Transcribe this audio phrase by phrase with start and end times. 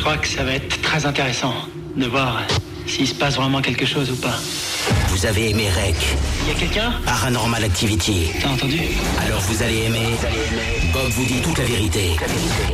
[0.00, 1.52] Je crois que ça va être très intéressant
[1.94, 2.40] de voir
[2.86, 4.34] s'il se passe vraiment quelque chose ou pas.
[5.08, 5.94] Vous avez aimé Rec,
[6.48, 6.92] Y a quelqu'un?
[7.04, 8.28] Paranormal Activity.
[8.40, 8.80] T'as entendu?
[9.22, 10.06] Alors vous allez aimer.
[10.94, 12.16] Bob vous dit toute la vérité.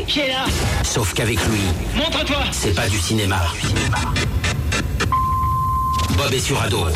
[0.06, 0.44] Qui est là?
[0.84, 1.62] Sauf qu'avec lui,
[1.96, 3.42] Montre-toi c'est pas du cinéma.
[6.16, 6.86] Bob est sur Ado.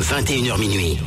[0.00, 0.98] 21h minuit.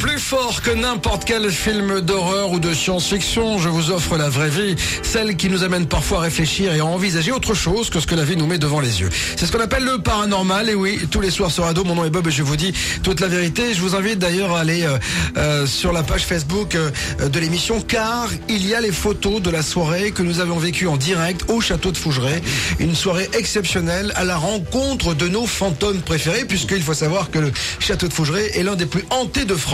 [0.00, 4.50] Plus fort que n'importe quel film d'horreur ou de science-fiction, je vous offre la vraie
[4.50, 8.06] vie, celle qui nous amène parfois à réfléchir et à envisager autre chose que ce
[8.06, 9.10] que la vie nous met devant les yeux.
[9.36, 12.04] C'est ce qu'on appelle le paranormal, et oui, tous les soirs sur Ado, mon nom
[12.04, 13.74] est Bob et je vous dis toute la vérité.
[13.74, 14.98] Je vous invite d'ailleurs à aller euh,
[15.36, 16.90] euh, sur la page Facebook euh,
[17.28, 20.86] de l'émission, car il y a les photos de la soirée que nous avons vécue
[20.86, 22.42] en direct au château de Fougeray.
[22.78, 27.52] Une soirée exceptionnelle à la rencontre de nos fantômes préférés, puisqu'il faut savoir que le
[27.80, 29.73] château de Fougeray est l'un des plus hantés de France.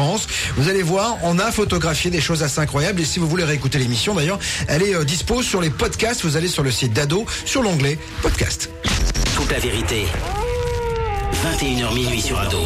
[0.56, 3.00] Vous allez voir, on a photographié des choses assez incroyables.
[3.00, 6.22] Et si vous voulez réécouter l'émission, d'ailleurs, elle est euh, dispo sur les podcasts.
[6.22, 8.70] Vous allez sur le site d'Ado, sur l'onglet podcast.
[9.36, 10.06] Toute la vérité.
[11.58, 12.60] 21h minuit sur Ado.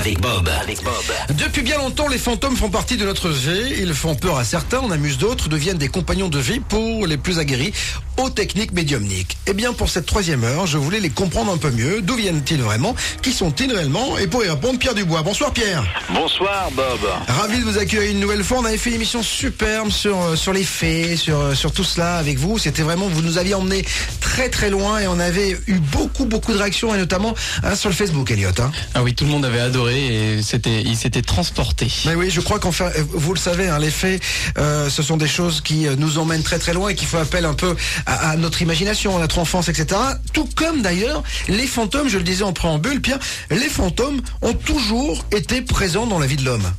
[0.00, 0.48] Avec Bob.
[0.62, 0.94] Avec Bob.
[1.36, 3.74] Depuis bien longtemps, les fantômes font partie de notre vie.
[3.80, 7.18] Ils font peur à certains, on amuse d'autres, deviennent des compagnons de vie pour les
[7.18, 7.74] plus aguerris
[8.16, 9.36] aux techniques médiumniques.
[9.46, 12.00] Eh bien, pour cette troisième heure, je voulais les comprendre un peu mieux.
[12.00, 12.94] D'où viennent-ils vraiment?
[13.20, 14.16] Qui sont-ils réellement?
[14.16, 15.22] Et pour y répondre, Pierre Dubois.
[15.22, 15.84] Bonsoir Pierre.
[16.14, 17.00] Bonsoir Bob.
[17.28, 18.58] Ravi de vous accueillir une nouvelle fois.
[18.60, 21.84] On avait fait une émission superbe sur euh, sur les faits, sur euh, sur tout
[21.84, 22.58] cela avec vous.
[22.58, 23.84] C'était vraiment vous nous aviez emmené
[24.20, 27.90] très très loin et on avait eu beaucoup beaucoup de réactions et notamment hein, sur
[27.90, 28.48] le Facebook, Elliot.
[28.58, 28.70] Hein.
[28.94, 31.88] Ah oui, tout le monde avait adoré et c'était, il s'était transporté.
[32.06, 34.22] Mais oui, je crois qu'enfin, euh, vous le savez, hein, les faits,
[34.58, 37.18] euh, ce sont des choses qui euh, nous emmènent très très loin et qui font
[37.18, 40.00] appel un peu à, à notre imagination, à notre enfance, etc.
[40.32, 43.18] Tout comme d'ailleurs les fantômes, je le disais en préambule, Pierre,
[43.50, 46.70] les fantômes ont toujours été présents dans la vie de l'homme.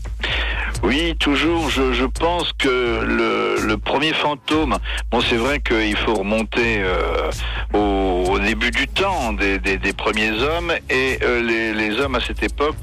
[0.84, 1.70] Oui, toujours.
[1.70, 4.78] Je, je pense que le, le premier fantôme,
[5.12, 7.30] bon, c'est vrai qu'il faut remonter euh,
[7.74, 12.16] au, au début du temps des, des, des premiers hommes et euh, les, les hommes
[12.16, 12.76] à cette époque,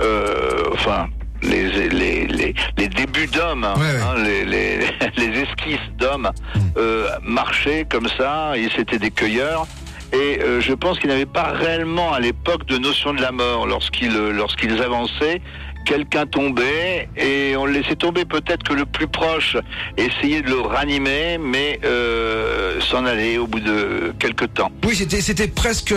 [0.00, 1.08] euh, enfin.
[1.44, 4.00] Les, les, les, les débuts d'hommes, hein, Ouais, ouais.
[4.00, 4.78] hein, les, les,
[5.16, 6.30] les esquisses d'hommes
[6.76, 9.66] euh, marchaient comme ça, ils étaient des cueilleurs.
[10.12, 13.66] Et euh, je pense qu'ils n'avaient pas réellement à l'époque de notion de la mort
[13.66, 15.40] lorsqu'ils euh, lorsqu'ils avançaient.
[15.84, 18.24] Quelqu'un tombait et on le laissait tomber.
[18.24, 19.56] Peut-être que le plus proche
[19.96, 24.70] essayait de le ranimer, mais euh, s'en allait au bout de quelques temps.
[24.84, 25.94] Oui, c'était c'était presque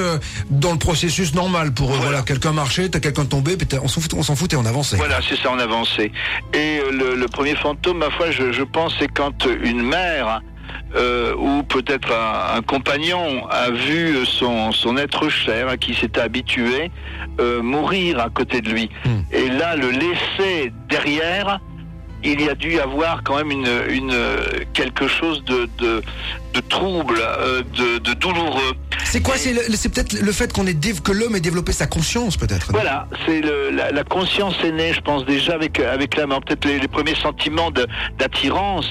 [0.50, 2.00] dans le processus normal pour eux.
[2.02, 4.98] Voilà, quelqu'un marchait, t'as quelqu'un tombé, puis on s'en foutait, on s'en foutait, on avançait.
[4.98, 6.12] Voilà, c'est ça, on avançait.
[6.54, 10.42] Et euh, le, le premier fantôme, ma foi, je, je pense, c'est quand une mère
[10.96, 16.22] euh, ou peut-être un, un compagnon a vu son, son être cher à qui s'était
[16.22, 16.92] habitué
[17.40, 18.90] euh, mourir à côté de lui.
[19.06, 19.22] Hmm.
[19.32, 21.60] Et là, le laisser derrière,
[22.24, 24.16] il y a dû avoir quand même une, une
[24.74, 26.02] quelque chose de, de,
[26.56, 28.74] de trouble, euh, de, de douloureux.
[29.04, 32.68] C'est quoi C'est peut-être le fait qu'on dév- que l'homme ait développé sa conscience, peut-être.
[32.72, 36.66] Voilà, c'est la, la conscience est née, je pense déjà avec avec la mort, peut-être
[36.66, 37.72] les, les premiers sentiments
[38.18, 38.90] d'attirance,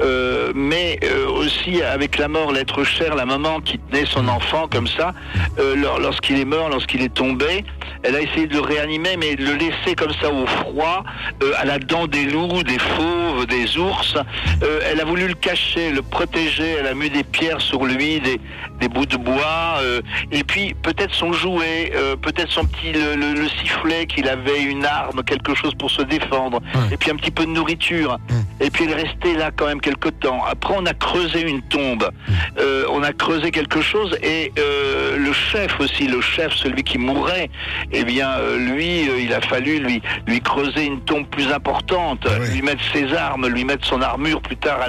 [0.00, 4.68] euh, mais euh, aussi avec la mort, l'être cher, la maman qui tenait son enfant
[4.68, 5.12] comme ça,
[5.58, 7.64] euh, lor- lorsqu'il est mort, lorsqu'il est tombé,
[8.02, 11.04] elle a essayé de le réanimer, mais de le laisser comme ça au froid,
[11.42, 14.14] euh, à la dent des loups, des fauves, des ours.
[14.62, 16.76] Euh, elle a voulu le cacher, le protéger.
[16.78, 18.40] Elle a des pierres sur lui, des,
[18.80, 20.00] des bouts de bois, euh,
[20.30, 24.62] et puis peut-être son jouet, euh, peut-être son petit le, le- le sifflet qu'il avait
[24.62, 26.80] une arme, quelque chose pour se défendre, Ouais.
[26.94, 28.18] et puis un petit peu de nourriture.
[28.60, 30.44] Et puis est restée là quand même quelque temps.
[30.44, 32.10] Après on a creusé une tombe,
[32.58, 37.48] Euh, on a creusé quelque chose, et le chef aussi, le chef, celui qui mourait,
[37.92, 38.28] eh bien
[38.58, 42.50] lui, il a fallu lui lui creuser une tombe plus importante, ouais.
[42.52, 44.80] lui mettre ses armes, lui mettre son armure plus tard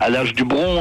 [0.00, 0.73] à l'âge du bronze,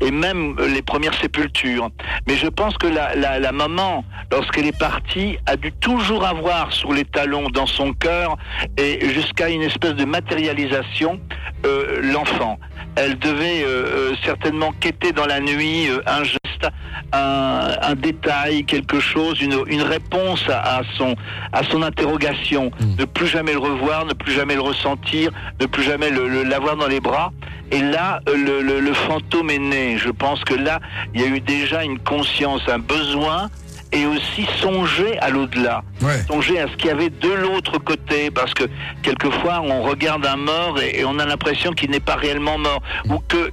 [0.00, 1.90] et même euh, les premières sépultures.
[2.26, 6.72] Mais je pense que la, la, la maman, lorsqu'elle est partie, a dû toujours avoir
[6.72, 8.36] sur les talons, dans son cœur,
[8.76, 11.20] et jusqu'à une espèce de matérialisation,
[11.66, 12.58] euh, l'enfant.
[12.98, 16.66] Elle devait euh, euh, certainement quêter dans la nuit euh, un geste,
[17.12, 21.14] un, un détail, quelque chose, une, une réponse à, à son,
[21.52, 22.70] à son interrogation.
[22.98, 25.30] Ne plus jamais le revoir, ne plus jamais le ressentir,
[25.60, 26.10] ne plus jamais
[26.44, 27.32] l'avoir dans les bras.
[27.70, 29.96] Et là, le, le- le fantôme est né.
[29.98, 30.80] Je pense que là,
[31.14, 33.48] il y a eu déjà une conscience, un besoin,
[33.92, 36.22] et aussi songer à l'au-delà Ouais.
[36.30, 38.64] songer à ce qu'il y avait de l'autre côté, parce que
[39.02, 42.82] quelquefois on regarde un mort et, et on a l'impression qu'il n'est pas réellement mort,
[43.08, 43.50] ou que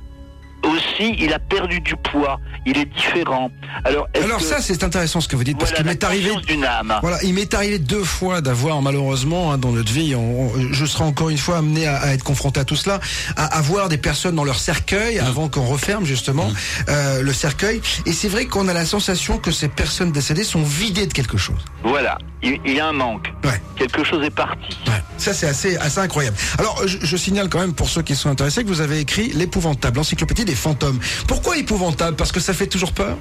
[0.65, 2.39] aussi, il a perdu du poids.
[2.65, 3.51] Il est différent.
[3.83, 6.29] Alors, est-ce Alors que- ça, c'est intéressant ce que vous dites, parce qu'il m'est arrivé...
[6.29, 6.93] conscience d'une âme.
[7.01, 10.85] Voilà, il m'est arrivé deux fois d'avoir malheureusement hein, dans notre vie, on- on- je
[10.85, 12.99] serai encore une fois amené à, à être confronté à tout cela,
[13.35, 16.49] à, à voir des personnes dans leur cercueil avant qu'on referme justement
[16.89, 17.81] euh, le cercueil.
[18.05, 21.37] Et c'est vrai qu'on a la sensation que ces personnes décédées sont vidées de quelque
[21.37, 21.59] chose.
[21.83, 23.33] Voilà, il, il y a un manque.
[23.43, 23.61] Ouais.
[23.75, 24.77] Quelque chose est parti.
[24.87, 24.93] Ouais.
[25.17, 26.37] Ça c'est assez assez incroyable.
[26.57, 29.27] Alors je, je signale quand même pour ceux qui sont intéressés que vous avez écrit
[29.33, 30.99] l'épouvantable encyclopédie des fantômes.
[31.27, 32.15] Pourquoi épouvantable?
[32.15, 33.17] Parce que ça fait toujours peur?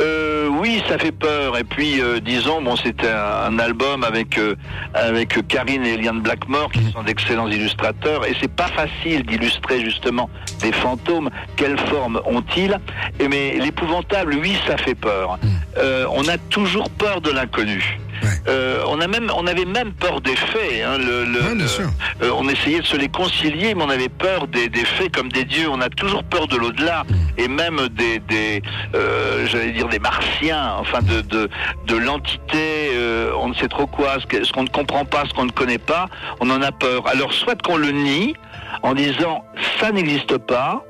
[0.00, 1.58] Euh, oui, ça fait peur.
[1.58, 4.54] Et puis, euh, disons, bon, c'était un, un album avec euh,
[4.94, 8.26] avec Karine et Eliane Blackmore, qui sont d'excellents illustrateurs.
[8.26, 10.30] Et c'est pas facile d'illustrer justement
[10.60, 11.30] des fantômes.
[11.56, 12.78] Quelle forme ont-ils?
[13.18, 15.38] Mais l'épouvantable, oui, ça fait peur.
[15.78, 17.98] Euh, on a toujours peur de l'inconnu.
[18.22, 18.28] Ouais.
[18.48, 20.82] Euh, on a même, on avait même peur des faits.
[20.84, 21.88] Hein, le, le- Ouais, bien le- sûr.
[22.22, 25.30] euh, on essayait de se les concilier, mais on avait peur des, des faits comme
[25.30, 25.68] des dieux.
[25.70, 27.04] On a toujours peur de l'au-delà
[27.36, 28.62] et même des, des
[28.94, 31.48] euh, j'allais dire des martiens, enfin de de,
[31.86, 32.90] de l'entité.
[33.38, 36.08] on ne sait trop quoi, ce qu'on ne comprend pas, ce qu'on ne connaît pas.
[36.40, 37.06] On en a peur.
[37.08, 38.34] Alors soit qu'on le nie
[38.82, 39.44] en disant
[39.80, 40.84] ça n'existe pas,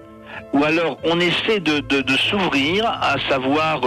[0.52, 3.81] ou alors on essaie de, de, de s'ouvrir à savoir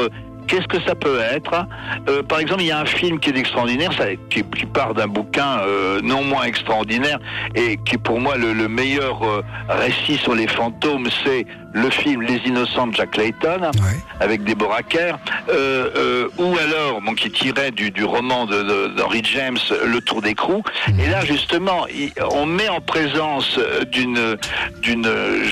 [0.50, 1.66] qu'est-ce que ça peut être.
[2.10, 4.94] Euh, par exemple, il y a un film qui est extraordinaire, ça, qui, qui part
[4.94, 7.20] d'un bouquin euh, non moins extraordinaire
[7.56, 12.24] et qui pour moi le, le meilleur euh, récit sur les fantômes, c'est le film
[12.24, 14.00] Les Innocents de Jack Layton Ouais.
[14.20, 15.18] avec Deborah Kerr,
[15.50, 20.02] euh, euh, ou alors, bon, qui tirait du, du roman de- de- d'Henry James, Le
[20.02, 20.64] Tour d'écrou.
[21.00, 24.36] Et là, justement, il- on met en présence euh, d'une
[24.82, 25.08] d'une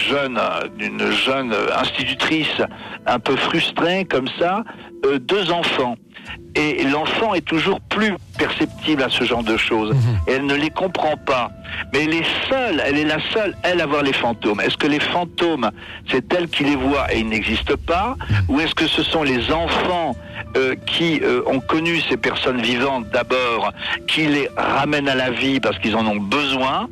[0.10, 0.40] jeune
[0.78, 2.62] d'une jeune institutrice
[3.06, 4.64] un peu frustrée comme ça,
[5.06, 5.96] euh, deux enfants.
[6.56, 9.96] Et l'enfant est toujours plus perceptible à ce genre de choses.
[10.28, 11.52] Et elle ne les comprend pas.
[11.94, 14.60] Mais elle est seule, elle est la seule, elle, à voir les fantômes.
[14.60, 15.70] Est-ce que les fantômes,
[16.10, 18.18] c'est elle qui les voit et ils n'existent pas?
[18.50, 20.16] Ou est-ce que ce sont les enfants
[20.56, 23.72] euh, qui euh, ont connu ces personnes vivantes d'abord,
[24.08, 26.90] qui les ramènent à la vie parce qu'ils en ont besoin?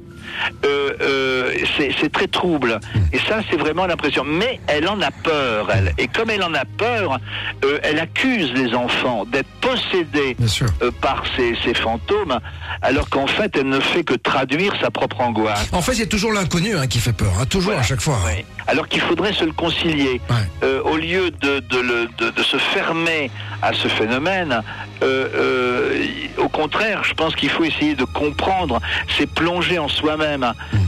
[1.78, 2.80] C'est c'est très trouble.
[3.14, 4.24] Et ça, c'est vraiment l'impression.
[4.24, 5.94] Mais elle en a peur, elle.
[5.98, 7.18] Et comme elle en a peur,
[7.64, 10.36] euh, elle accuse les enfants d'être possédés
[10.82, 12.40] euh, par ces, ces fantômes,
[12.82, 15.68] alors qu'en fait, elle ne fait que traduire sa propre angoisse.
[15.72, 17.82] En fait, c'est toujours l'inconnu hein, qui fait peur, hein, toujours Voilà.
[17.82, 18.18] à chaque fois.
[18.26, 18.44] Oui.
[18.68, 20.20] Alors qu'il faudrait se le concilier.
[20.30, 20.36] Ouais.
[20.64, 23.30] Euh, au lieu de, de, le- de- de se fermer
[23.62, 24.62] à ce phénomène,
[25.04, 26.04] euh, euh,
[26.38, 28.82] au contraire, je pense qu'il faut essayer de comprendre,
[29.18, 30.25] c'est plonger en soi-même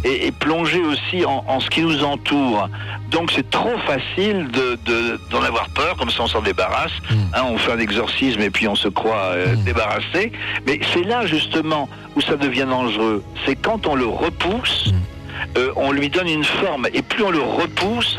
[0.04, 2.69] et, et plonger aussi en, en ce qui nous entoure.
[3.12, 6.92] Donc c'est trop facile de- de- d'en avoir peur, comme ça on s'en débarrasse.
[7.34, 10.31] Hein, on fait un exorcisme et puis on se croit euh, débarrassé.
[10.66, 13.24] Mais c'est là justement où ça devient dangereux.
[13.45, 14.92] C'est quand on le repousse.
[15.56, 18.18] euh, on lui donne une forme et plus on le repousse,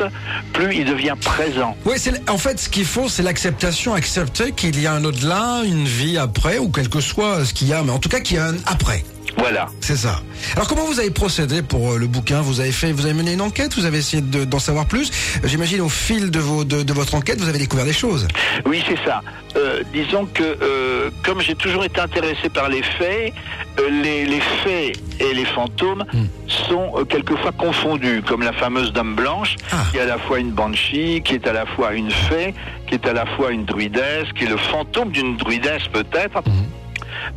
[0.53, 1.75] plus il devient présent.
[1.85, 5.61] Oui, c'est en fait ce qu'il faut, c'est l'acceptation, accepter qu'il y a un au-delà,
[5.65, 8.21] une vie après, ou quel que soit ce qu'il y a, mais en tout cas
[8.21, 9.03] qu'il y a un après.
[9.37, 9.67] Voilà.
[9.79, 10.21] C'est ça.
[10.55, 12.41] Alors comment vous avez procédé pour euh, le bouquin?
[12.41, 15.11] Vous avez fait, vous avez mené une enquête, vous avez essayé de- d'en savoir plus?
[15.43, 18.27] J'imagine au fil de, vos, de, de votre enquête, vous avez découvert des choses.
[18.65, 19.21] Oui, c'est ça.
[19.55, 23.33] Euh, disons que euh, comme j'ai toujours été intéressé par les faits,
[23.79, 26.03] euh, les, les faits et les fantômes
[26.47, 29.83] sont euh, quelquefois confondus, comme la fameuse Dame Blanche, Ah.
[29.91, 32.53] qui est à la fois une banshee, qui est à la fois une fée,
[32.87, 36.41] qui est à la fois une druidesse, qui est le fantôme d'une druidesse peut-être.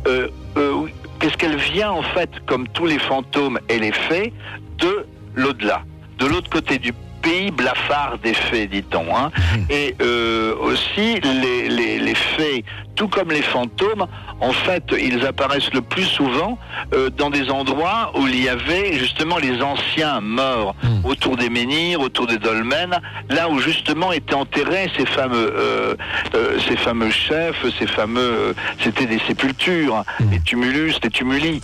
[0.07, 0.91] Euh, euh, oui,
[1.23, 4.33] Qu'est-ce qu'elle vient en fait, comme tous les fantômes et les fées,
[4.77, 5.83] de l'au-delà,
[6.19, 6.91] de l'autre côté du
[7.21, 9.05] pays blafard des fées, dit-on.
[9.15, 9.31] Hein.
[9.69, 12.65] Et euh, aussi, les, les, les fées,
[12.95, 14.07] tout comme les fantômes,
[14.39, 16.57] en fait, ils apparaissent le plus souvent
[16.93, 22.01] euh, dans des endroits où il y avait justement les anciens morts, autour des menhirs,
[22.01, 25.95] autour des dolmens, là où justement étaient enterrés ces fameux, euh,
[26.35, 31.61] euh, ces fameux chefs, ces fameux, c'était des sépultures, les tumulus, les tumuli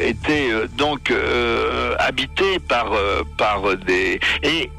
[0.00, 1.12] étaient donc
[1.98, 2.92] habités par
[3.36, 4.70] par des et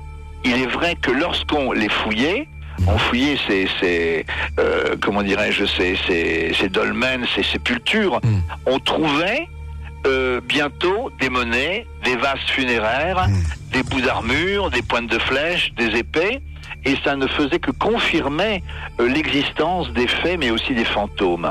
[0.43, 2.47] il est vrai que lorsqu'on les fouillait,
[2.85, 4.25] on fouillait ces, ces
[4.59, 8.39] euh, comment dirais-je, ces, ces, ces dolmens, ces sépultures, Mm.
[8.65, 9.47] on trouvait
[10.05, 13.27] euh, bientôt des monnaies, des vases funéraires,
[13.71, 16.41] des bouts d'armure, des pointes de flèches, des épées,
[16.85, 18.63] et ça ne faisait que confirmer
[18.99, 21.49] euh, l'existence des faits, mais aussi des fantômes.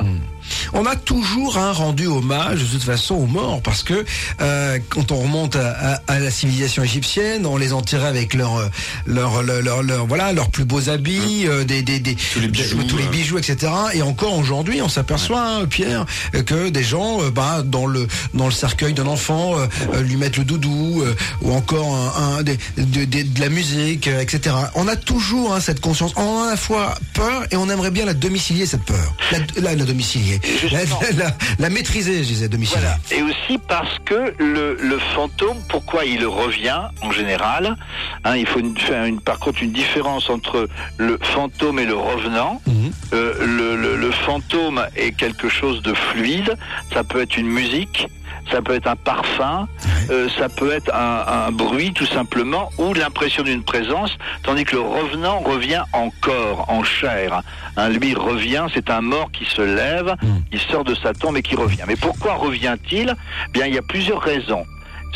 [0.72, 4.04] On a toujours rendu hommage de toute façon aux morts parce que
[4.40, 8.68] euh, quand on remonte à, à- à la civilisation égyptienne, on les enterrait avec leurs
[9.06, 12.48] leur, leur, leur, leur- voilà leurs plus beaux habits, euh, des, des, des tous les
[12.48, 13.08] bijoux, tous les euh.
[13.10, 13.72] bijoux, etc.
[13.94, 18.06] Et encore aujourd'hui, on s'aperçoit, hein, Pierre, euh, que des gens, euh, bah, dans le
[18.34, 22.38] dans le cercueil d'un enfant, euh, euh, lui mettent le doudou euh, ou encore un,
[22.38, 24.54] un- des- de, de- de la musique, euh, etc.
[24.74, 26.12] On a toujours hein, cette conscience.
[26.16, 29.14] On a à la fois peur et on aimerait bien la domicilier cette peur.
[29.32, 31.00] La, la, la domicilier, la, Justement.
[31.16, 32.80] la, la- la maîtriser, je disais domicilier.
[32.80, 32.98] Voilà.
[33.10, 37.76] Et aussi parce que le, le fantôme, pourquoi il revient en général
[38.24, 41.96] hein, Il faut une- faire une, par contre une différence entre le fantôme et le
[41.96, 42.60] revenant.
[42.66, 42.92] Mhm.
[43.12, 46.56] Euh, le, le- le fantôme est quelque chose de fluide.
[46.92, 48.06] Ça peut être une musique.
[48.50, 49.66] Ça peut être un parfum,
[50.10, 54.76] euh, ça peut être un, un bruit tout simplement, ou l'impression d'une présence, tandis que
[54.76, 57.42] le revenant revient en corps, en chair.
[57.76, 60.14] Hein, lui revient, c'est un mort qui se lève,
[60.50, 61.82] qui sort de sa tombe et qui revient.
[61.86, 63.14] Mais pourquoi revient-il?
[63.52, 64.64] Bien, il y a plusieurs raisons.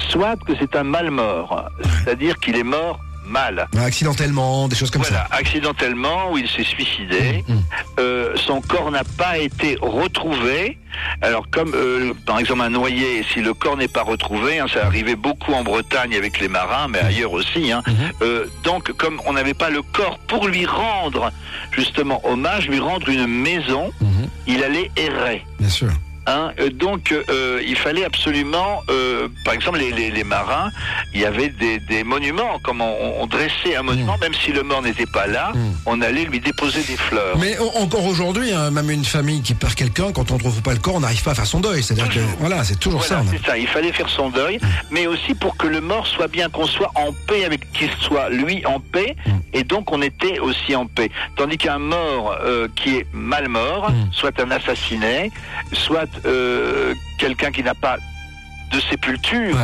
[0.09, 1.71] Soit que c'est un mal mort,
[2.05, 2.99] c'est-à-dire qu'il est mort
[3.31, 3.69] mal.
[3.79, 7.45] Accidentellement, des choses comme Voilà, accidentellement, où il s'est suicidé.
[7.49, 7.55] Mm.
[7.99, 10.79] Euh, son corps n'a pas été retrouvé.
[11.23, 14.85] Alors, comme euh, par exemple un noyé, si le corps n'est pas retrouvé, hein, ça
[14.87, 17.71] arrivait beaucoup en Bretagne avec les marins, mais ailleurs aussi.
[17.71, 17.83] Hein,
[18.23, 21.31] euh, donc, comme on n'avait pas le corps pour lui rendre
[21.73, 24.07] justement hommage, lui rendre une maison, ça.
[24.07, 24.29] Mhm.
[24.49, 25.47] il allait errer.
[25.59, 25.91] Bien sûr.
[26.31, 30.69] Hein, euh, donc euh, il fallait absolument, euh, par exemple les, les, les marins,
[31.13, 34.63] il y avait des, des monuments, comme on, on dressait un monument, même si le
[34.63, 35.73] mort n'était pas là, Mm.
[35.87, 37.37] on allait lui déposer des fleurs.
[37.39, 40.63] Mais en- encore aujourd'hui, hein, même une famille qui perd quelqu'un, quand on ne trouve
[40.63, 41.83] pas le corps, on n'arrive pas à faire son deuil.
[41.83, 43.29] C'est-à-dire que voilà, c'est toujours Voilà, ça.
[43.29, 43.59] a- c'est ça.
[43.59, 44.61] Il fallait faire son deuil,
[44.93, 48.29] mais aussi pour que le mort soit bien, qu'on soit en paix avec qu'il soit
[48.31, 49.31] lui en paix, Mm.
[49.55, 51.11] et donc on était aussi en paix.
[51.37, 54.11] Tandis qu'un mort euh, qui est mal mort, Mm.
[54.13, 55.33] soit un assassiné,
[55.73, 56.07] soit
[57.19, 57.97] quelqu'un qui n'a pas
[58.73, 59.57] de sépulture.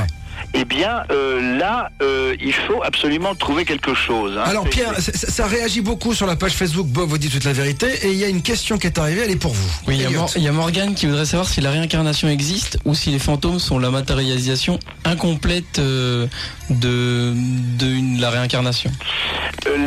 [0.55, 4.37] Eh bien, euh, là, euh, il faut absolument trouver quelque chose.
[4.39, 4.45] hein.
[4.47, 6.87] Alors Pierre, ça, réagit beaucoup sur la page Facebook.
[6.87, 7.87] Bob vous dit toute la vérité.
[8.03, 9.71] Et il y a une question qui est arrivée, elle est pour vous.
[9.87, 13.11] Oui, il y a y Morgane qui voudrait savoir si la réincarnation existe ou si
[13.11, 16.27] les fantômes sont la matérialisation incomplète euh,
[16.71, 17.33] de,
[17.79, 18.91] de une- la réincarnation.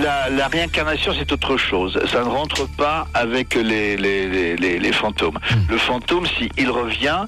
[0.03, 1.97] La, la réincarnation, c'est autre chose.
[2.11, 5.39] Ça ne rentre pas avec les, les, les, les- les fantômes.
[5.51, 5.71] Hmm.
[5.71, 7.21] Le fantôme, s'il revient,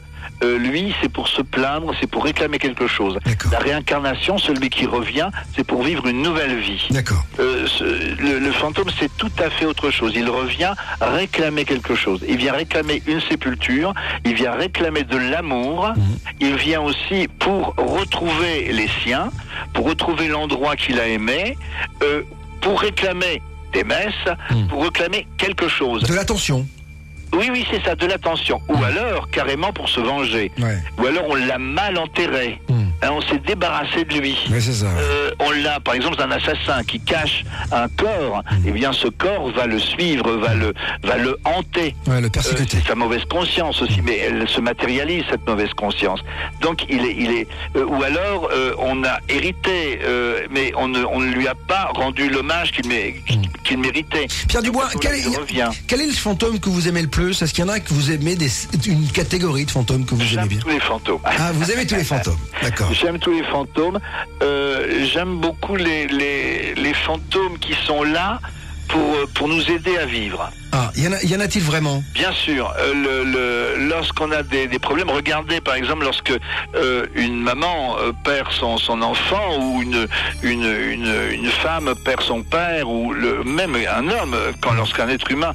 [0.43, 3.17] euh, lui, c'est pour se plaindre, c'est pour réclamer quelque chose.
[3.51, 6.85] La réincarnation, celui qui revient, c'est pour vivre une nouvelle vie.
[6.89, 7.23] D'accord.
[7.39, 7.67] Euh,
[8.19, 10.13] le, le fantôme, c'est tout à fait autre chose.
[10.15, 12.23] Il revient réclamer quelque chose.
[12.27, 13.93] Il vient réclamer une sépulture,
[14.25, 15.91] il vient réclamer de l'amour,
[16.39, 19.29] il vient aussi pour retrouver les siens,
[19.73, 21.57] pour retrouver l'endroit qu'il a aimé,
[22.03, 22.21] euh,
[22.61, 23.41] pour réclamer
[23.73, 24.67] des messes, Mhm.
[24.67, 26.03] pour réclamer quelque chose.
[26.03, 26.67] De l'attention.
[27.33, 28.61] Oui, oui, c'est ça, de l'attention.
[28.67, 30.51] Ou alors, carrément pour se venger.
[30.59, 30.77] Ouais.
[30.99, 32.59] Ou alors, on l'a mal enterré.
[32.67, 32.80] Hmm.
[33.03, 34.37] Hein, on s'est débarrassé de lui.
[34.59, 34.85] C'est ça.
[34.85, 38.63] Euh, on l'a, par exemple, un assassin qui cache un corps, Hmm.
[38.67, 41.95] eh bien, ce corps va le suivre, va le, va le hanter.
[42.07, 42.77] Ouais, le Euh, persécuter.
[42.81, 46.19] c'est sa mauvaise conscience aussi, mais elle se matérialise cette mauvaise conscience.
[46.61, 50.87] Donc il est, il est, euh, ou alors euh, on a hérité, euh, mais on
[50.87, 53.15] ne, on ne lui a pas rendu l'hommage qu'il mé-
[53.63, 54.27] qu'il méritait.
[54.47, 55.23] Pierre Dubois, quel est,
[55.87, 57.41] quel est le fantôme que vous aimez le plus?
[57.41, 58.49] Est-ce qu'il y en a que vous aimez des,
[58.87, 60.59] une catégorie de fantômes que vous aimez bien?
[60.59, 61.19] tous les fantômes.
[61.23, 62.37] Ah, vous aimez tous les fantômes.
[62.61, 62.90] D'accord.
[62.91, 63.99] J'aime tous les fantômes.
[64.41, 68.39] Euh, J'aime beaucoup les, les, fantômes qui sont là
[69.33, 70.51] pour nous aider à vivre.
[70.73, 74.41] Ah, y en a- y en a-t-il vraiment Bien sûr, euh, le, le- lorsqu'on a
[74.41, 76.31] des, des problèmes, regardez par exemple lorsque
[76.75, 80.07] euh, une maman euh, perd son, son enfant ou une,
[80.43, 85.29] une, une, une femme perd son père ou le, même un homme, quand lorsqu'un être
[85.29, 85.53] humain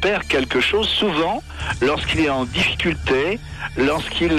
[0.00, 1.42] perd quelque chose, souvent
[1.82, 3.38] lorsqu'il est en difficulté,
[3.76, 4.32] lorsqu'il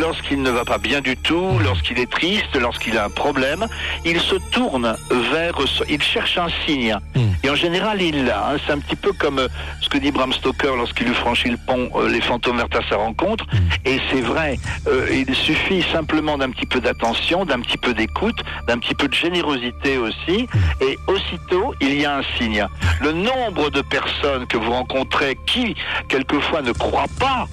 [0.00, 3.66] lorsqu'il ne va pas bien du tout, lorsqu'il est triste, lorsqu'il a un problème,
[4.04, 4.96] il se tourne
[5.32, 5.54] vers,
[5.88, 6.96] il cherche un signe.
[7.42, 8.48] Et en général, il l'a.
[8.52, 8.56] hein.
[8.74, 9.48] Un petit peu comme euh,
[9.80, 12.88] ce que dit Bram Stoker lorsqu'il eut franchi le pont, euh, les fantômes vinrent à
[12.88, 13.46] sa rencontre.
[13.84, 18.36] Et c'est vrai, euh, il suffit simplement d'un petit peu d'attention, d'un petit peu d'écoute,
[18.66, 20.48] d'un petit peu de générosité aussi.
[20.80, 22.66] Et aussitôt, il y a un signe.
[23.00, 25.76] Le nombre de personnes que vous rencontrez qui,
[26.08, 27.46] quelquefois, ne croient pas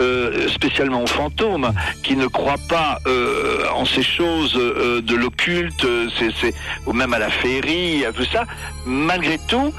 [0.00, 1.72] euh, spécialement aux fantômes,
[2.02, 5.86] qui ne croient pas euh, en ces choses euh, de l'occulte,
[6.18, 6.54] c'est,
[6.86, 8.44] ou même à la féerie, à tout ça,
[8.84, 9.72] malgré tout,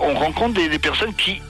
[0.00, 1.40] on rencontre des, des personnes qui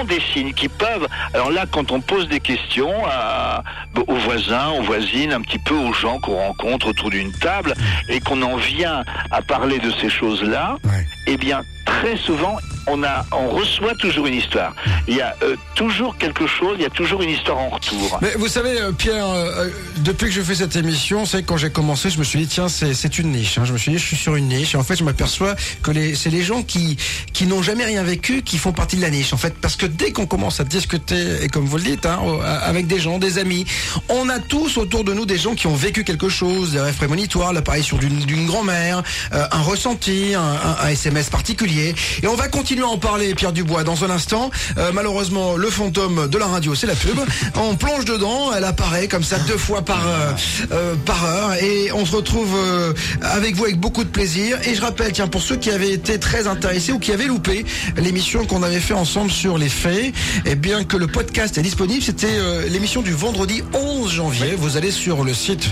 [0.00, 1.06] ont des signes, qui peuvent...
[1.32, 3.62] Alors là, quand on pose des questions à-
[4.08, 7.72] aux voisins, aux voisines, un petit peu aux gens qu'on rencontre autour d'une table,
[8.08, 11.06] et qu'on en vient à parler de ces choses-là, Ouais.
[11.28, 12.56] eh bien, très souvent,
[12.86, 14.74] on a, on reçoit toujours une histoire.
[15.08, 18.18] Il y a euh, toujours quelque chose, il y a toujours une histoire en retour.
[18.22, 21.70] Mais vous savez, euh, Pierre, euh, depuis que je fais cette émission, c'est quand j'ai
[21.70, 23.58] commencé, je me suis dit tiens, c'est une niche.
[23.58, 23.64] hein.
[23.64, 24.74] Je me suis dit je suis sur une niche.
[24.74, 26.96] Et en fait, je m'aperçois que c'est les gens qui
[27.32, 29.32] qui n'ont jamais rien vécu qui font partie de la niche.
[29.32, 32.18] En fait, parce que dès qu'on commence à discuter et comme vous le dites, hein,
[32.62, 33.64] avec des gens, des amis,
[34.08, 36.94] on a tous autour de nous des gens qui ont vécu quelque chose, des rêves
[36.96, 39.02] prémonitoires, l'apparition d'une grand-mère,
[39.32, 41.94] un ressenti, un, un- un SMS particulier.
[42.22, 44.50] Et on va continuer à en parler, Pierre Dubois, dans un instant.
[44.78, 47.18] Euh, malheureusement, le fantôme de la radio, c'est la pub.
[47.56, 50.32] On plonge dedans, elle apparaît comme ça deux fois par euh,
[50.72, 52.92] euh, par heure, et on se retrouve euh,
[53.22, 54.58] avec vous avec beaucoup de plaisir.
[54.66, 57.64] Et je rappelle, tiens, pour ceux qui avaient été très intéressés ou qui avaient loupé
[57.96, 60.14] l'émission qu'on avait fait ensemble sur les faits,
[60.44, 64.54] et bien que le podcast est disponible, c'était l'émission du vendredi 11 janvier.
[64.56, 65.66] Vous allez sur le site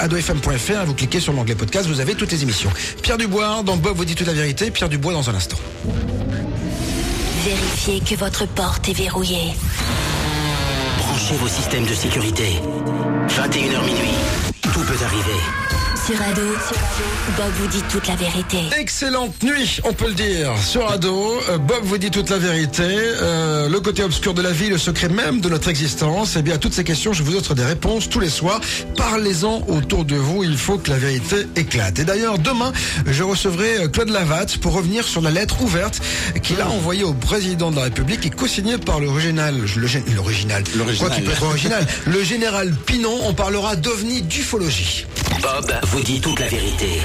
[0.00, 2.70] adofm.fr, vous cliquez sur l'onglet podcast, vous avez toutes les émissions.
[3.02, 4.70] Pierre Dubois, dans Bob vous dit toute la vérité.
[4.70, 5.56] Pierre Dubois dans un instant.
[7.44, 9.54] Vérifiez que votre porte est verrouillée.
[10.98, 12.60] Branchez vos systèmes de sécurité.
[13.28, 14.16] 21h minuit.
[14.62, 15.77] Tout peut arriver.
[16.08, 16.40] Sur Ado,
[17.36, 18.56] Bob vous dit toute la vérité.
[18.78, 20.52] Excellente nuit, on peut le dire.
[20.56, 24.52] Sur Ado, euh, Bob vous dit toute la vérité, euh, le côté obscur de la
[24.52, 26.36] vie, le secret même de notre existence.
[26.36, 28.58] Et bien à toutes ces questions, je vous offre des réponses tous les soirs.
[28.96, 31.98] Parlez-en autour de vous, il faut que la vérité éclate.
[31.98, 32.72] Et d'ailleurs, demain,
[33.04, 36.00] je recevrai euh, Claude Lavatte pour revenir sur la lettre ouverte
[36.42, 39.56] qu'il a envoyée au président de la République et co-signée par l'original,
[40.16, 40.64] l'original,
[40.98, 43.14] quoi qu'il peut être original, le général Pinon.
[43.24, 45.04] On parlera d'ovni d'ufologie.
[45.42, 47.00] Bob vous dit toute la vérité.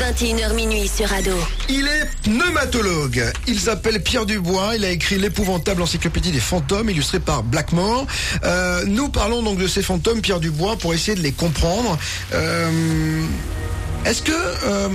[0.00, 1.36] 21h minuit sur Ado.
[1.68, 3.32] Il est pneumatologue.
[3.46, 4.76] Il s'appelle Pierre Dubois.
[4.76, 8.06] Il a écrit l'épouvantable encyclopédie des fantômes, illustrée par Blackmore.
[8.44, 11.98] Euh, nous parlons donc de ces fantômes, Pierre Dubois, pour essayer de les comprendre.
[12.32, 12.70] Euh,
[14.08, 14.88] Est-ce que euh,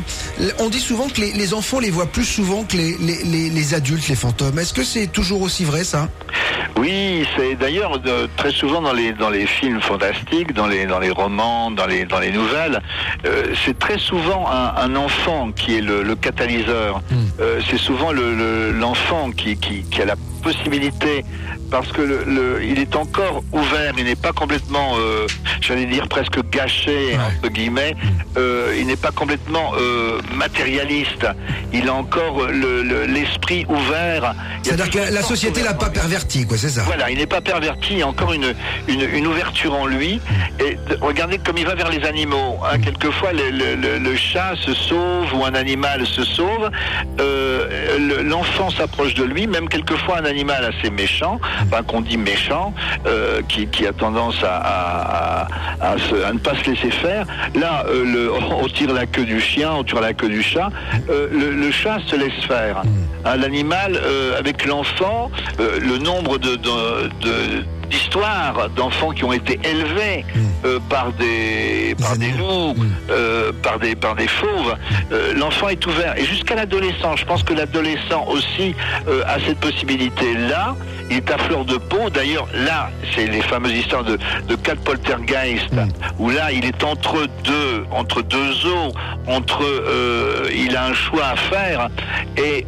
[0.59, 3.49] on dit souvent que les, les enfants les voient plus souvent que les, les, les-
[3.51, 4.57] les adultes, les fantômes.
[4.57, 6.09] Est-ce que c'est toujours aussi vrai ça?
[6.77, 10.99] Oui, c'est d'ailleurs euh, très souvent dans les dans les films fantastiques, dans les dans
[10.99, 12.81] les romans, dans les dans les nouvelles,
[13.25, 17.01] euh, c'est très souvent un, un enfant qui est le, le catalyseur.
[17.39, 21.23] Euh, c'est souvent le- le- l'enfant qui, qui qui a la possibilité
[21.71, 25.25] parce que le, le- il est encore ouvert, il n'est pas complètement, euh,
[25.61, 27.95] j'allais dire presque gâché entre guillemets.
[28.37, 31.27] Euh, il n'est pas complètement euh, matérialiste.
[31.73, 34.33] Il a encore le- le- l'esprit ouvert.
[34.63, 37.89] C'est-à-dire que la, société l'a pas perverti, quoi, c'est ça Voilà, il n'est pas perverti,
[37.91, 38.53] il y a encore une,
[38.87, 40.21] une, une ouverture en lui.
[40.65, 42.57] Et de- regardez comme il va vers les animaux.
[42.63, 42.79] hein.
[42.79, 46.69] Quelquefois, le- le chat se sauve ou un animal se sauve.
[47.19, 47.42] Euh,
[47.97, 52.73] le- L'enfant s'approche de lui, même quelquefois un animal assez méchant, enfin qu'on dit méchant,
[53.05, 55.47] euh, qui, qui a tendance à, à-
[55.81, 57.25] à- à se- à ne pas se laisser faire.
[57.55, 58.31] Là, euh, le-
[58.63, 60.69] on tire la queue du chien, on tire la queue du chat.
[61.09, 62.81] Euh, le, le chat se laisse faire.
[63.25, 63.99] Hein, L'animal,
[64.37, 70.25] avec l'enfant, le nombre de, de- de- d'histoires d'enfants qui ont été élevés
[70.65, 72.75] euh, par des par des loups,
[73.09, 74.75] euh, par des par des fauves,
[75.11, 76.17] euh, l'enfant est ouvert.
[76.17, 78.75] Et jusqu'à l'adolescent, je pense que l'adolescent aussi
[79.27, 80.75] a cette possibilité là.
[81.09, 82.09] Il est à fleur de peau.
[82.09, 85.69] D'ailleurs, là, c'est les fameuses histoires de, de quatre poltergeist,
[86.17, 88.91] où là, il est entre deux, entre deux eaux,
[89.27, 89.63] entre,
[90.55, 91.89] il a un choix à faire,
[92.37, 92.65] et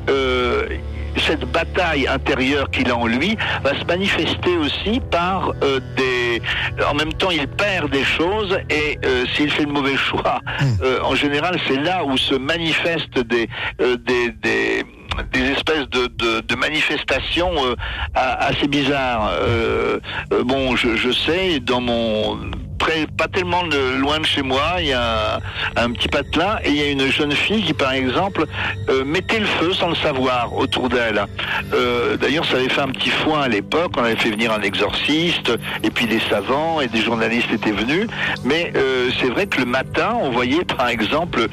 [1.18, 6.42] cette bataille intérieure qu'il a en lui va se manifester aussi par euh, des.
[6.90, 10.40] En même temps, il perd des choses et euh, s'il fait le mauvais choix,
[10.84, 13.48] euh, en général, c'est là où se manifestent des
[13.82, 14.86] euh, des, des
[15.32, 17.76] des espèces de, de, de manifestations euh,
[18.14, 19.32] assez bizarres.
[19.32, 20.00] Euh,
[20.34, 22.38] euh, bon, je, je sais, dans mon
[22.78, 25.36] près, pas tellement de- loin de chez moi, il y a
[25.76, 28.46] un, un petit patelin et il y a une jeune fille qui, par exemple,
[28.90, 31.24] euh, mettait le feu sans le savoir autour d'elle.
[31.74, 33.92] Euh, D'ailleurs, ça avait fait un petit foin à l'époque.
[33.98, 35.52] On avait fait venir un exorciste
[35.84, 38.08] et puis des savants et des journalistes étaient venus.
[38.44, 41.48] Mais euh, c'est vrai que le matin, on voyait, par exemple,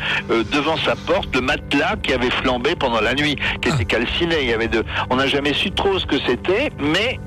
[0.52, 4.36] devant sa porte, le matelas qui avait flambé pendant la nuit, qui était calciné.
[4.42, 7.18] Il y avait de, on n'a jamais su trop ce que c'était, mais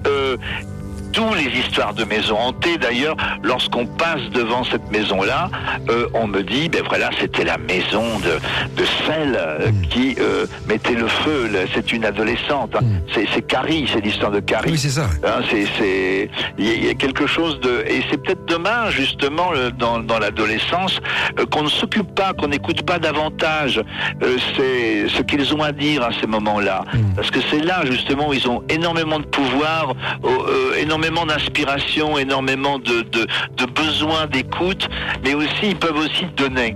[1.16, 2.78] D'où les histoires de maisons hantées.
[2.78, 5.50] D'ailleurs, lorsqu'on passe devant cette maison-là,
[5.90, 8.40] euh, on me dit, ben voilà, c'était la maison de,
[8.82, 11.50] de celle euh, qui euh, mettait le feu.
[11.74, 12.76] C'est une adolescente.
[12.76, 12.82] hein.
[13.14, 14.72] C'est, c'est Carrie, c'est l'histoire de Carrie.
[14.72, 15.08] Oui, c'est ça.
[15.24, 20.18] Hein, c'est, il y, a- quelque chose de, et c'est peut-être demain justement dans, dans
[20.20, 21.00] l'adolescence
[21.52, 23.82] qu'on ne s'occupe pas, qu'on n'écoute pas davantage
[24.24, 26.84] euh, c'est ce qu'ils ont à dire à ces moments-là,
[27.16, 30.74] parce que c'est là justement où ils ont énormément de pouvoir, euh,
[31.06, 34.90] énormément d'inspiration, énormément de, de, de besoin d'écoute,
[35.24, 36.76] mais aussi ils peuvent aussi donner.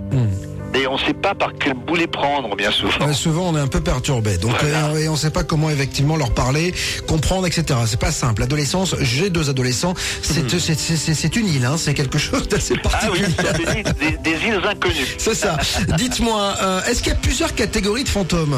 [0.74, 3.06] Et on ne sait pas par quel bout les prendre, bien souvent.
[3.06, 4.36] Ouais, souvent, on est un peu perturbé.
[4.38, 4.86] Donc, Voilà.
[4.88, 6.72] euh, et on ne sait pas comment effectivement leur parler,
[7.06, 7.78] comprendre, etc.
[7.86, 8.40] C'est pas simple.
[8.42, 9.94] L'adolescence, j'ai deux adolescents.
[10.22, 11.76] C'est c'est une île, hein.
[11.76, 12.88] c'est quelque chose d'assez Hmm.
[12.92, 13.82] Ah oui, particulier.
[13.82, 14.94] des, des- îles inconnues.
[15.18, 15.56] C'est ça.
[15.96, 18.56] Dites-moi, euh, est-ce qu'il y a plusieurs catégories de fantômes?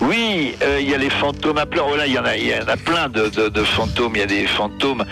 [0.00, 1.86] Oui, euh, il y a les fantômes à pleurs.
[1.90, 4.12] Oh il y en a, il y en a plein de, de- de fantômes.
[4.16, 5.04] Il y a des fantômes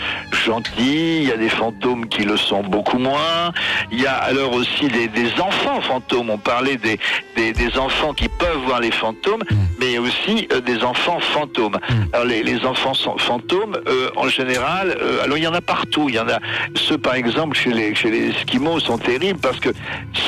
[0.45, 3.51] gentils, il y a des fantômes qui le sont beaucoup moins.
[3.91, 6.29] Il y a alors aussi des, des enfants fantômes.
[6.29, 6.99] On parlait des,
[7.35, 9.43] des, des enfants qui peuvent voir les fantômes,
[9.79, 11.77] mais aussi euh, des enfants fantômes.
[12.13, 15.61] Alors les, les enfants sont- fantômes, euh, en général, euh, alors il y en a
[15.61, 16.07] partout.
[16.09, 16.39] Il y en a
[16.75, 19.69] ceux, par exemple, chez les, chez les Esquimaux sont terribles parce que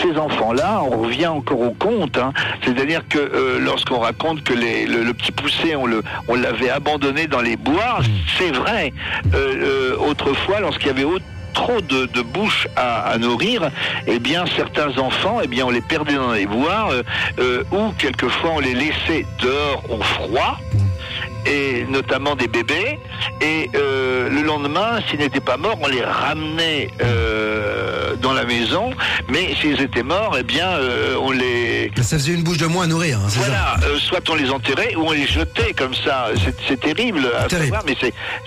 [0.02, 2.17] ces enfants-là, on revient encore au conte.
[2.17, 2.34] hein.
[2.63, 7.28] C'est-à-dire que lorsqu'on raconte que les- le, le petit poussé, on le, on l'avait abandonné
[7.28, 8.00] dans les bois,
[8.38, 8.93] c'est vrai.
[10.00, 11.19] Autrefois, lorsqu'il y avait au-
[11.54, 13.70] trop de, de bouches à, nourrir,
[14.08, 17.04] eh bien certains enfants, eh bien on les perdait dans les bois, euh,
[17.40, 20.58] euh, ou quelquefois on les laissait dehors au froid
[21.46, 23.00] et notamment des bébés.
[23.42, 28.92] Et euh, le lendemain, s'ils n'étaient pas morts, on les ramenait euh, dans la maison.
[29.30, 32.84] Mais s'ils étaient morts, eh bien, euh, on les Ça faisait une bouche de moins
[32.86, 36.30] à nourrir, hein, ça voilà, soit on les enterrait ou on les jetait comme ça.
[36.68, 37.66] C'est- terrible à Terrible.
[37.76, 37.96] savoir, mais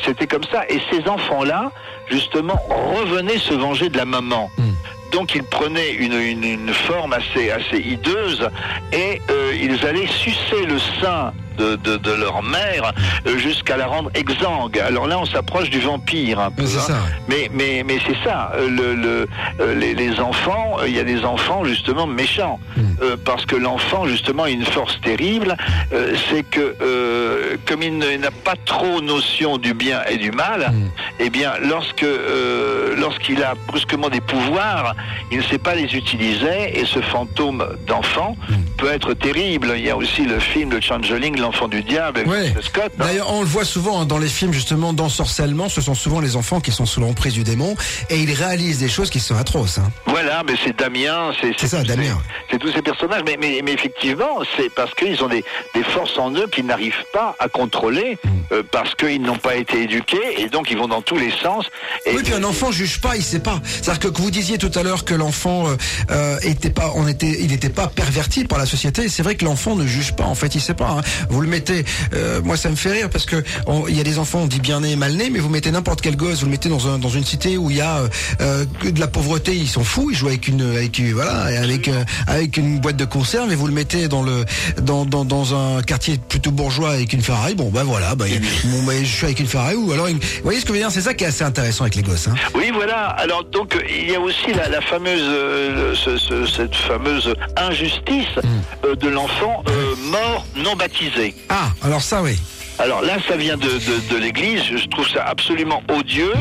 [0.05, 0.65] c'était comme ça.
[0.69, 1.71] Et ces enfants-là,
[2.11, 2.61] justement,
[2.95, 4.51] revenaient se venger de la maman.
[4.59, 4.73] Hmm.
[5.13, 8.49] Donc ils prenaient une, une, une forme assez, assez hideuse
[8.93, 12.93] et euh, ils allaient sucer le sein de, de, de leur mère
[13.27, 14.79] euh, jusqu'à la rendre exsangue.
[14.79, 16.63] Alors là, on s'approche du vampire un peu.
[16.65, 16.95] Hein.
[17.29, 19.29] Mais, mais, mais c'est ça, euh, le, le,
[19.61, 22.59] euh, les, les enfants, il y a des enfants justement méchants.
[22.77, 22.81] Mm.
[23.03, 25.57] Euh, parce que l'enfant, justement, a une force terrible,
[25.93, 30.71] euh, c'est que euh, comme il n'a pas trop notion du bien et du mal,
[30.73, 30.89] Mm.
[31.21, 32.05] eh bien, lorsque
[32.97, 34.95] lorsqu'il a brusquement des pouvoirs,
[35.31, 38.55] il ne sait pas les utiliser, et ce fantôme d'enfant Mm.
[38.79, 39.73] peut être terrible.
[39.77, 42.53] Il y a aussi le film de Changeling, l'enfant du diable, avec Ouais.
[42.63, 42.93] Scott.
[42.99, 43.05] hein.
[43.07, 45.69] D'ailleurs, on le voit souvent hein, dans les films justement d'ensorcellement.
[45.69, 47.77] Ce sont souvent les enfants qui sont sous l'emprise du démon
[48.11, 49.79] et ils réalisent des choses qui sont atroces.
[49.79, 49.91] hein.
[50.07, 52.19] Voilà, mais c'est Damien, c'est ça, Damien.
[52.51, 56.19] C'est tous ces personnages, mais, mais, mais effectivement, c'est parce qu'ils ont des, des forces
[56.19, 58.29] en eux qu'ils n'arrivent pas à contrôler, Mm.
[58.53, 61.67] euh, parce qu'ils n'ont pas été éduqués, et donc ils vont dans tous les sens.
[62.07, 63.61] Et Oui, puis un enfant juge pas, il sait pas.
[63.65, 65.77] C'est-à-dire que vous disiez tout à l'heure que l'enfant euh,
[66.11, 69.09] euh, était pas, on était, il n'était pas perverti par la société.
[69.09, 70.25] C'est vrai que l'enfant ne juge pas.
[70.25, 70.89] En fait, il sait pas.
[70.99, 71.01] hein.
[71.35, 71.85] Vous le mettez.
[72.15, 73.43] euh, moi, ça me fait rire parce que
[73.89, 76.01] il y a des enfants, on dit bien né, mal né, mais vous mettez n'importe
[76.01, 78.09] quel gosse, vous le mettez dans un dans une cité où il y a euh,
[78.41, 80.11] euh, que de la pauvreté, ils sont fous.
[80.13, 83.51] Ils jouent avec une avec une- voilà et avec euh, avec une boîte de conserve
[83.53, 84.45] et vous le mettez dans le
[84.81, 87.55] dans dans, dans un quartier plutôt bourgeois avec une Ferrari.
[87.55, 88.27] Bon, ben voilà, bah,
[88.65, 90.75] bon, bah, je suis avec une Ferrari ou alors une- vous voyez ce que je
[90.75, 92.29] veux dire C'est ça qui est assez intéressant avec les gosses.
[92.29, 92.35] Hein.
[92.55, 93.07] Oui, voilà.
[93.09, 98.27] Alors donc il y a aussi la, la fameuse, euh, ce- ce- cette fameuse injustice
[98.37, 98.87] Mm.
[98.87, 99.63] euh, de l'enfant
[100.11, 101.24] mort non baptisé.
[101.49, 102.39] Ah, alors ça, oui.
[102.79, 104.63] Alors là, ça vient de, de, de l'Église.
[104.65, 106.33] Je trouve ça absolument odieux.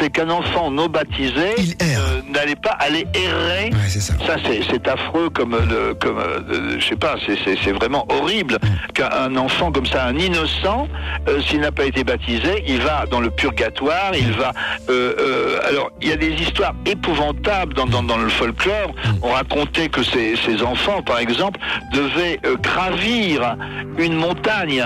[0.00, 1.72] C'est qu'un enfant non baptisé Mm.
[1.82, 3.70] Euh, n'allait pas aller errer.
[3.72, 4.14] Ouais, ça.
[4.26, 8.58] Ça, c'est, affreux comme le, comme, euh, je sais pas, c'est, vraiment horrible
[8.94, 10.88] qu'un enfant comme ça, un innocent,
[11.28, 14.52] euh, s'il n'a pas été baptisé, il va dans le purgatoire, il va.
[14.90, 18.92] euh, euh, alors, il y a des histoires épouvantables dans, dans, dans le folklore.
[19.22, 21.58] On racontait que ces, ces enfants, par exemple,
[21.92, 23.56] devaient euh, gravir
[23.98, 24.84] une montagne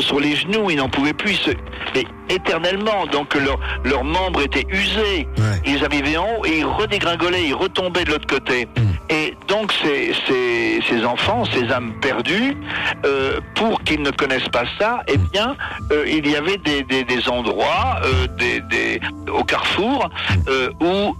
[0.00, 1.50] sur, les genoux, ils n'en pouvaient plus, se-
[1.94, 3.06] mais éternellement.
[3.06, 5.26] Donc leur, leurs membres étaient usés.
[5.38, 5.44] Ouais.
[5.66, 8.66] Ils arrivaient en haut et ils redégringolaient, ils retombaient de l'autre côté.
[9.08, 12.56] Et donc ces, ces, ces enfants, ces âmes perdues,
[13.04, 15.56] euh, pour qu'ils ne connaissent pas ça, eh bien,
[15.92, 19.00] euh, il y avait des, des, des endroits, euh, des, des,
[19.32, 20.10] au carrefour,
[20.48, 21.16] euh, où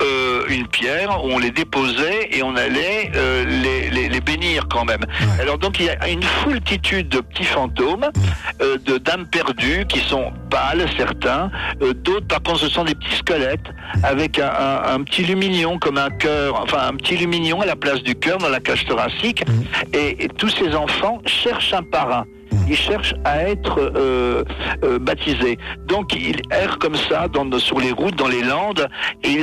[0.48, 3.10] une pierre, où on les déposait et on allait
[3.46, 5.00] les, les, bénir quand même.
[5.20, 5.42] Ouais.
[5.42, 8.06] Alors donc il y a une foultitude de petits fantômes,
[8.62, 11.50] euh, de dames perdues qui sont pâles certains,
[11.82, 13.66] euh, d'autres par contre ce sont des petits squelettes
[14.02, 17.76] avec un, un- un petit lumignon comme un cœur, enfin un petit lumignon à la
[17.76, 19.44] place du cœur dans la cage thoracique.
[19.92, 22.24] Et, et tous ces enfants cherchent un parrain.
[22.68, 24.42] Ils cherchent à être euh,
[24.84, 25.58] euh, baptisés.
[25.86, 28.88] Donc ils errent comme ça dans, sur les routes, dans les landes,
[29.22, 29.36] et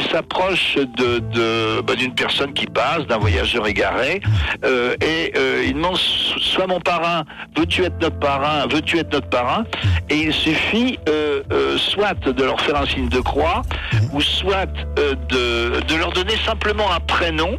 [0.75, 4.21] de, de, bah, d'une personne qui passe, d'un voyageur égaré,
[4.65, 7.23] euh, et euh, ils demandent so- soit mon parrain,
[7.57, 9.63] veux-tu être notre parrain, veux-tu être notre parrain?
[10.09, 10.97] Et il suffit
[11.77, 13.61] soit de leur faire un signe de croix,
[14.11, 17.57] ou soit de, de leur donner simplement un prénom,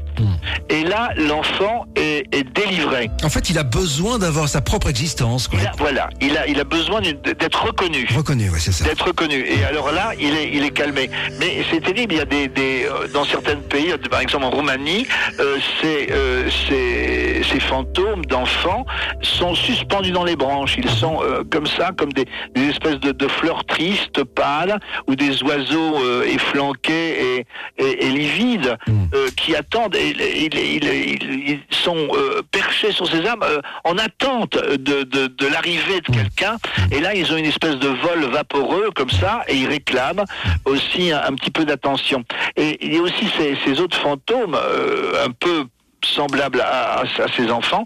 [0.69, 3.11] et là l'enfant est, est délivré.
[3.23, 5.54] En fait, il a besoin d'avoir sa propre existence, quoi.
[5.55, 8.07] Il a, voilà, il a, il a besoin d'être reconnu.
[8.15, 8.85] Reconnu, c'est ça.
[8.85, 9.45] D'être reconnu.
[9.47, 11.09] Et alors là, il est, il est calmé.
[11.39, 12.15] Mais c'est terrible.
[12.15, 15.07] Il y a des, des euh, dans certains pays, euh, par exemple en Roumanie,
[15.41, 18.85] euh, ces, euh, ces, ces fantômes d'enfants
[19.23, 20.75] sont suspendus dans les branches.
[20.79, 25.15] Ils sont euh, comme ça, comme des, des espèces de, de fleurs tristes, pâles, ou
[25.17, 27.47] des oiseaux efflanqués et,
[27.79, 28.77] et, et livides
[29.15, 29.95] euh, qui attendent.
[29.97, 32.09] Et, ils, ils- ils- ils sont
[32.51, 33.47] perchés sur ces arbres
[33.85, 36.57] en attente de, de, l'arrivée de quelqu'un.
[36.91, 40.25] Et là, ils ont une espèce de vol vaporeux comme ça, et ils réclament
[40.65, 42.25] aussi un, petit peu d'attention.
[42.57, 43.29] Et il y a aussi
[43.65, 45.67] ces, autres fantômes euh, un peu
[46.05, 47.03] semblables à,
[47.37, 47.85] ces enfants,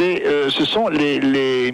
[0.00, 1.72] euh, ce sont les,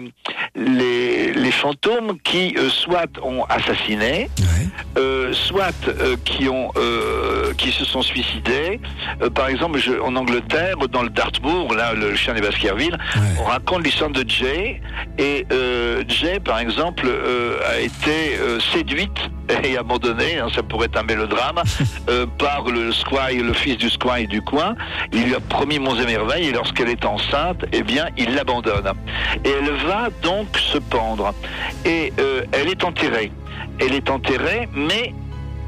[0.55, 4.67] les, les fantômes qui euh, soit ont assassiné, Ouais.
[4.97, 8.79] euh, soit euh, qui ont euh, qui se sont suicidés.
[9.21, 13.21] Euh, par exemple, je- en Angleterre, dans le Dartmoor, là, le chien des Baskerville, Ouais.
[13.39, 14.81] on raconte l'histoire de Jay.
[15.17, 19.09] Et euh, Jay, par exemple, euh, a été euh, séduite
[19.63, 21.61] et abandonnée, hein, ça pourrait être un mélodrame,
[22.09, 24.75] euh, par le squire, le fils du squire du coin.
[25.11, 28.91] Il lui a promis monts et merveilles et lorsqu'elle est enceinte, eh bien, il l'abandonne.
[29.43, 31.33] Et elle va donc se pendre.
[31.85, 33.31] Et euh, elle est enterrée.
[33.79, 35.13] Elle est enterrée, mais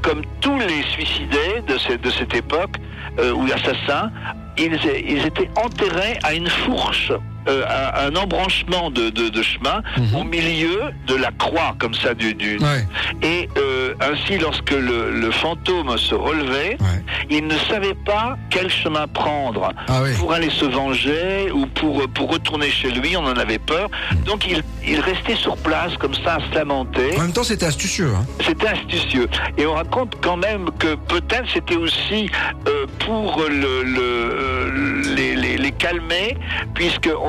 [0.02, 2.76] comme tous les suicidés de cette, de cette époque,
[3.18, 4.10] euh, ou assassins,
[4.58, 7.12] ils, ils étaient enterrés à une fourche,
[7.48, 7.64] euh,
[8.08, 10.14] un embranchement de, de, de chemin Mhm.
[10.16, 12.34] au milieu de la croix, comme ça, du...
[12.34, 12.86] du Ouais.
[13.22, 17.02] Et euh, ainsi, lorsque le, le fantôme se relevait, Ouais.
[17.30, 20.10] il ne savait pas quel chemin prendre Ah oui.
[20.18, 23.88] pour aller se venger ou pour, pour retourner chez lui, on en avait peur.
[24.26, 27.16] Donc il, il restait sur place comme ça à se lamenter.
[27.18, 28.12] En même temps, c'était astucieux.
[28.16, 28.24] Hein.
[28.46, 29.28] C'était astucieux.
[29.58, 32.30] Et on raconte quand même que peut-être c'était aussi
[32.68, 36.36] euh, pour le, le- les, les- les calmer,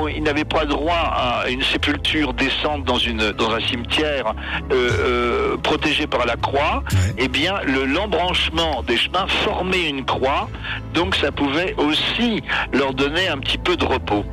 [0.06, 4.34] puisqu'ils n'avaient pas droit à une sépulture décente dans, une, dans un cimetière
[4.72, 6.84] euh, euh, protégé par la croix.
[6.92, 7.14] Ouais.
[7.18, 10.50] Eh bien, le- l'embranchement des chemins formait une croix,
[10.94, 12.42] donc ça pouvait aussi
[12.74, 14.26] leur donner un petit peu de repos.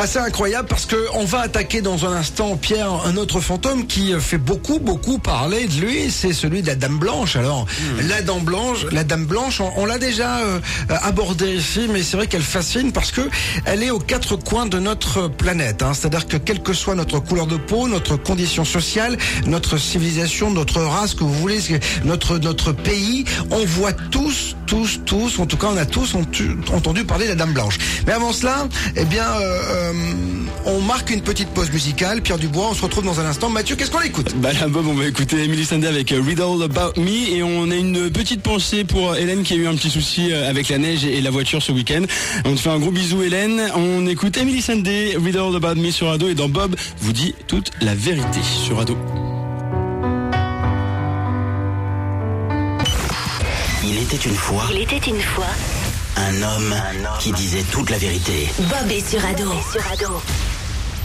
[0.00, 4.14] Assez incroyable parce que on va attaquer dans un instant Pierre un autre fantôme qui
[4.18, 7.36] fait beaucoup beaucoup parler de lui, c'est celui de la Dame Blanche.
[7.36, 7.66] Alors
[8.08, 10.58] la Dame Blanche, la Dame Blanche, on, on l'a déjà euh,
[11.02, 13.28] abordée ici, mais c'est vrai qu'elle fascine parce que
[13.66, 15.82] elle est aux quatre coins de notre planète.
[15.82, 15.92] hein.
[15.92, 20.80] C'est-à-dire que quelle que soit notre couleur de peau, notre condition sociale, notre civilisation, notre
[20.80, 21.58] race, que vous voulez,
[22.04, 26.14] notre notre pays, on voit tous, tous, tous, en tout cas on a tous
[26.72, 27.76] entendu parler de la Dame Blanche.
[28.06, 32.22] Mais avant cela, eh bien, euh, euh, on marque une petite pause musicale.
[32.22, 33.48] Pierre Dubois, on se retrouve dans un instant.
[33.48, 34.34] Mathieu, qu'est-ce qu'on écoute?
[34.36, 37.70] Bah là, Bob, on va écouter Emily Sandé avec euh, Riddle About Me et on
[37.70, 40.78] a une petite pensée pour Hélène qui a eu un petit souci euh, avec la
[40.78, 42.02] neige et la voiture ce week-end.
[42.44, 43.70] On te fait un gros bisou Hélène.
[43.74, 47.70] On écoute Emily Sandé, Riddle About Me sur Ado et dans Bob vous dit toute
[47.80, 48.96] la vérité sur Ado.
[53.84, 55.46] Il était une fois Il était une fois
[56.16, 56.74] un homme
[57.20, 58.48] qui disait toute la vérité.
[58.58, 59.52] Bob est sur ado.
[59.72, 60.22] Sur ado.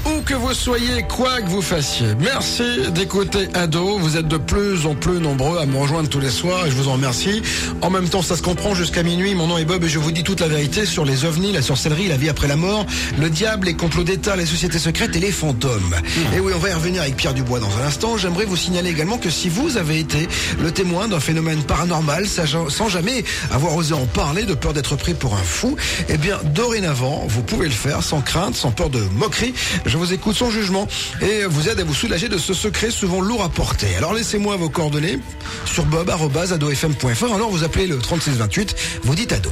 [0.05, 2.07] Où que vous soyez, quoi que vous fassiez.
[2.19, 2.63] Merci
[2.93, 3.97] d'écouter Ado.
[3.97, 6.75] Vous êtes de plus en plus nombreux à me rejoindre tous les soirs et je
[6.75, 7.41] vous en remercie.
[7.81, 9.33] En même temps, ça se comprend jusqu'à minuit.
[9.33, 11.63] Mon nom est Bob et je vous dis toute la vérité sur les ovnis, la
[11.63, 12.85] sorcellerie, la vie après la mort,
[13.19, 15.95] le diable, les complots d'État, les sociétés secrètes et les fantômes.
[16.35, 18.17] Et oui, on va y revenir avec Pierre Dubois dans un instant.
[18.17, 20.27] J'aimerais vous signaler également que si vous avez été
[20.61, 25.15] le témoin d'un phénomène paranormal sans jamais avoir osé en parler, de peur d'être pris
[25.15, 25.75] pour un fou,
[26.09, 29.53] eh bien, dorénavant, vous pouvez le faire sans crainte, sans peur de moquerie.
[29.95, 30.88] Vous écoute sans jugement
[31.21, 33.95] et vous aide à vous soulager de ce secret souvent lourd à porter.
[33.97, 35.19] Alors laissez-moi vos coordonnées
[35.65, 37.34] sur bob.adofm.fr.
[37.34, 39.51] Alors vous appelez le 3628, vous dites ado.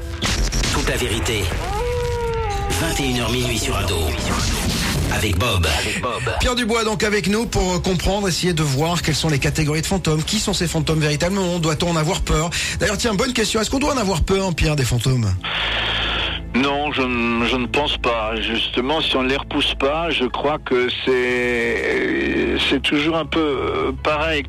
[0.74, 1.44] Toute la vérité.
[2.82, 3.98] 21h minuit sur Ado.
[5.14, 5.68] Avec Bob.
[6.40, 9.86] Pierre Dubois donc avec nous pour comprendre, essayer de voir quelles sont les catégories de
[9.86, 12.50] fantômes, qui sont ces fantômes véritablement, doit-on en avoir peur?
[12.80, 15.34] D'ailleurs tiens, bonne question, est-ce qu'on doit en avoir peur Pierre des fantômes?
[16.56, 18.36] Non, je, ne- pense pas.
[18.36, 23.40] Justement, si on ne les repousse pas, je crois que c'est c'est toujours un peu
[23.40, 24.44] euh, pareil.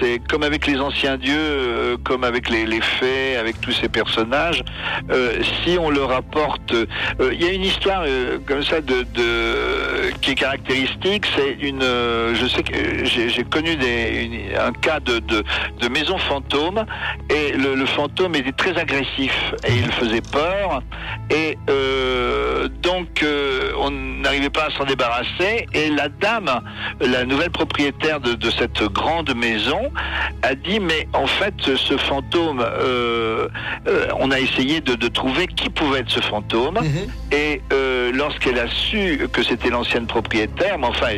[0.00, 3.88] C'est comme avec les anciens dieux, euh, comme avec les, les fées, avec tous ces
[3.88, 4.62] personnages.
[5.10, 6.86] Euh, si on leur apporte, euh,
[7.32, 8.76] il y a une histoire euh, comme ça
[10.20, 11.24] qui est caractéristique.
[11.36, 13.76] C'est une, euh, je sais que euh, j'ai connu
[14.58, 15.22] un cas de,
[15.88, 16.84] maison fantôme
[17.30, 20.82] et le, fantôme était très agressif et il faisait peur.
[21.36, 25.66] Et euh, donc, euh, on n'arrivait pas à s'en débarrasser.
[25.74, 26.50] Et la dame,
[27.00, 29.92] la nouvelle propriétaire de, de cette grande maison,
[30.42, 33.48] a dit, mais en fait, ce fantôme, euh,
[34.18, 36.78] on a essayé de, de trouver qui pouvait être ce fantôme.
[37.32, 41.08] Et euh, lorsqu'elle a su que c'était l'ancienne propriétaire, mais enfin,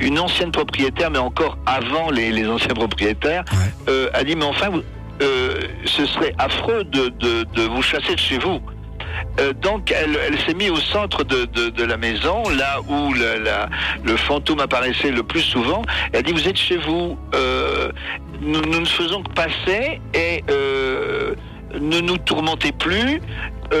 [0.00, 3.44] une ancienne propriétaire, mais encore avant les, les anciens propriétaires,
[3.88, 4.10] Ouais.
[4.12, 4.82] a dit, mais enfin, vous-
[5.22, 5.54] euh,
[5.86, 8.60] ce serait affreux de, de, de vous chasser de chez vous.
[9.40, 13.12] Euh, donc elle, elle s'est mise au centre de, de, de la maison, là où
[13.12, 13.68] le, la-
[14.04, 15.82] le fantôme apparaissait le plus souvent.
[16.12, 17.90] Elle a dit vous êtes chez vous, euh,
[18.40, 21.34] nous, nous ne faisons que passer et euh,
[21.80, 23.20] ne nous tourmentez plus.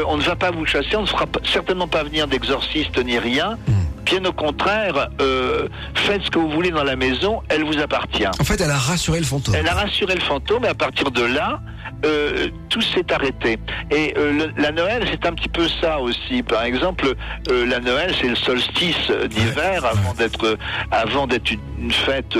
[0.08, 3.56] On ne va pas vous chasser, on ne fera certainement pas venir d'exorciste ni rien.
[4.04, 8.26] Bien au contraire, euh, faites ce que vous voulez dans la maison, elle vous appartient.
[8.26, 9.54] En fait, elle a rassuré le fantôme.
[9.54, 11.60] Elle a rassuré le fantôme et à partir de là,
[12.04, 13.58] euh, tout s'est arrêté.
[13.90, 16.42] Et euh, le- la Noël, c'est un petit peu ça aussi.
[16.42, 17.06] Par exemple,
[17.50, 20.58] euh, la Noël, c'est le solstice d'hiver avant d'être
[20.90, 22.36] avant d'être une, une fête,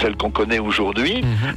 [0.00, 1.22] celle qu'on connaît aujourd'hui.
[1.22, 1.54] Mhm.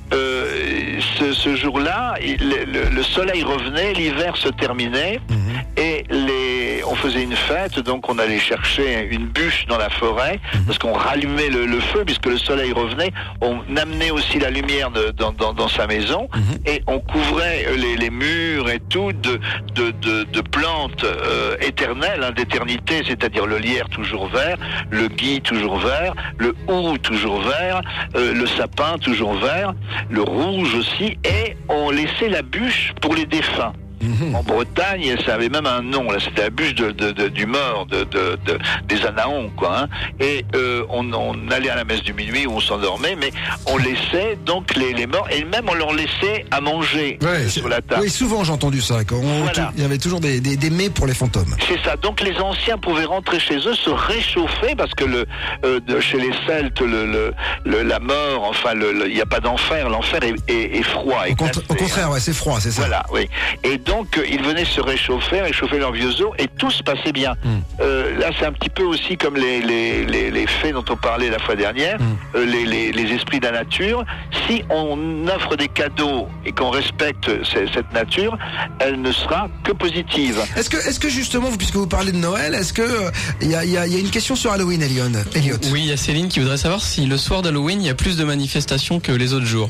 [1.19, 5.37] Ce, ce jour-là, il- le, le- le soleil revenait, l'hiver se terminait Mhm.
[5.77, 6.36] et les,
[6.83, 10.93] on faisait une fête, donc on allait chercher une bûche dans la forêt, parce qu'on
[10.93, 13.11] rallumait le, le feu, puisque le soleil revenait,
[13.41, 16.27] on amenait aussi la lumière de- dans, dans- dans sa maison,
[16.65, 19.39] et on couvrait les, les murs et tout de,
[19.75, 24.57] de, de- de plantes euh, éternelles, hein, d'éternité, c'est-à-dire le lierre toujours vert,
[24.89, 27.81] le gui toujours vert, le hou toujours vert,
[28.15, 29.73] euh, le sapin toujours vert,
[30.09, 33.73] le rouge aussi, et on laissait la bûche pour les défunts.
[34.01, 34.35] Mhm.
[34.35, 36.11] En Bretagne, ça avait même un nom.
[36.11, 39.79] Là, c'était la bûche de, de- de- du mort, de, de- de- des Anaons, quoi.
[39.81, 39.87] hein.
[40.19, 43.31] Et euh, on, on allait à la messe du minuit où on s'endormait, mais
[43.65, 47.67] on laissait donc les, les morts et même on leur laissait à manger Ouais, sur
[47.67, 48.01] la table.
[48.03, 49.03] oui, souvent j'ai entendu ça.
[49.03, 49.71] quand on- Voilà.
[49.75, 51.55] Il y avait toujours des, des, des mets pour les fantômes.
[51.67, 51.95] C'est ça.
[51.97, 55.25] Donc les anciens pouvaient rentrer chez eux, se réchauffer parce que le
[55.65, 57.33] euh, chez les Celtes, le, le-
[57.65, 59.89] le- la mort, enfin, il n'y a pas d'enfer.
[59.89, 61.21] L'enfer est, est- est froid.
[61.21, 62.81] Au, est cont- glacé, au contraire, ouais, c'est froid, c'est ça.
[62.81, 63.27] Voilà, oui.
[63.63, 67.11] Et donc, euh, ils venaient se réchauffer, réchauffer leurs vieux os, et tout se passait
[67.11, 67.33] bien.
[67.43, 67.49] Mm.
[67.81, 70.95] Euh, là, c'est un petit peu aussi comme les, les, les, les fées dont on
[70.95, 72.03] parlait la fois dernière, Mm.
[72.35, 74.03] euh, les, les, les esprits de la nature.
[74.47, 78.37] Si on offre des cadeaux et qu'on respecte ce- cette nature,
[78.79, 80.39] elle ne sera que positive.
[80.55, 83.09] Est-ce que, est-ce que justement, vous- puisque vous parlez de Noël, est-ce que euh,
[83.41, 85.55] il y, a, il y a- il y a une question sur Halloween, Elion Elliot?
[85.71, 87.95] Oui, il y a Céline qui voudrait savoir si le soir d'Halloween, il y a
[87.95, 89.69] plus de manifestations que les autres jours.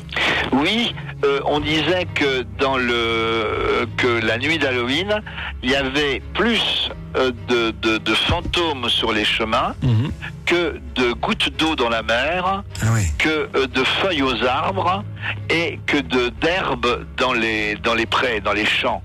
[0.53, 0.93] Oui,
[1.25, 5.21] euh, on disait que dans le que la nuit d'Halloween,
[5.63, 10.11] il y avait plus de, de, de fantômes sur les chemins Mhm.
[10.45, 12.85] que de gouttes d'eau dans la mer, Ah
[13.17, 15.03] que euh, de feuilles aux arbres
[15.49, 19.01] et que de d'herbes dans les dans les prés, dans les champs.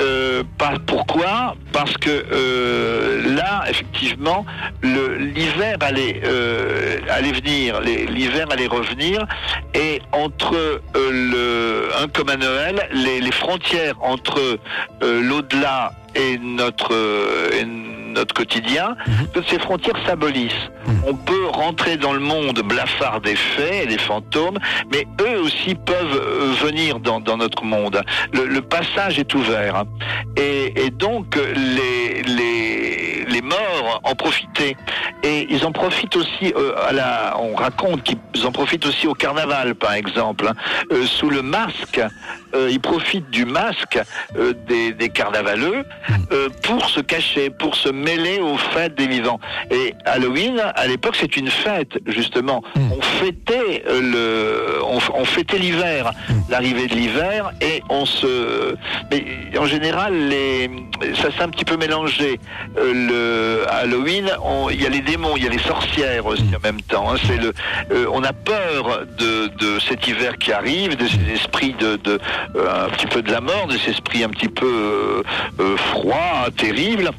[0.00, 1.54] Euh, pas- pourquoi?
[1.72, 4.44] Parce que euh, là, effectivement,
[4.82, 9.26] l'hiver allait euh, allait venir, l'hiver allait revenir,
[9.74, 14.38] et entre euh, le un comme à Noël, les, les frontières entre
[15.02, 17.50] euh, l'au-delà et notre euh,
[18.12, 18.96] notre quotidien,
[19.32, 20.70] toutes ces frontières s'abolissent.
[21.06, 24.58] On peut rentrer dans le monde blafard des fées et des fantômes,
[24.92, 28.02] mais eux aussi peuvent euh, venir dans, dans notre monde.
[28.32, 29.84] Le, le passage est ouvert.
[30.36, 34.76] Et, et donc, les, les, les morts en profitaient.
[35.24, 39.14] Et ils en profitent aussi, euh, à la, on raconte qu'ils en profitent aussi au
[39.14, 40.48] carnaval, par exemple.
[40.48, 40.54] hein.
[40.92, 42.00] Euh, sous le masque,
[42.54, 43.98] euh, ils profitent du masque
[44.68, 45.84] des, des carnavaleux
[46.32, 49.40] euh, pour se cacher, pour se mêler aux fêtes des vivants.
[49.70, 52.62] Et Halloween, à l'époque, c'est une fête, justement.
[52.76, 56.12] On fêtait euh, le, on, on fêtait l'hiver,
[56.50, 58.74] l'arrivée de l'hiver, et on se,
[59.10, 59.24] mais
[59.58, 60.70] en général, les,
[61.14, 62.38] ça s'est un petit peu mélangé.
[62.78, 62.92] Euh,
[63.62, 64.30] le Halloween,
[64.70, 67.10] il y a les démons, il y a les sorcières aussi en même temps.
[67.12, 67.16] hein.
[67.26, 67.52] C'est le,
[67.92, 72.18] euh, on a peur de, de cet hiver qui arrive, de ces esprits de, de
[72.56, 75.22] euh, un petit peu de la mort, de ces esprits un petit peu
[75.76, 77.10] froids, terribles.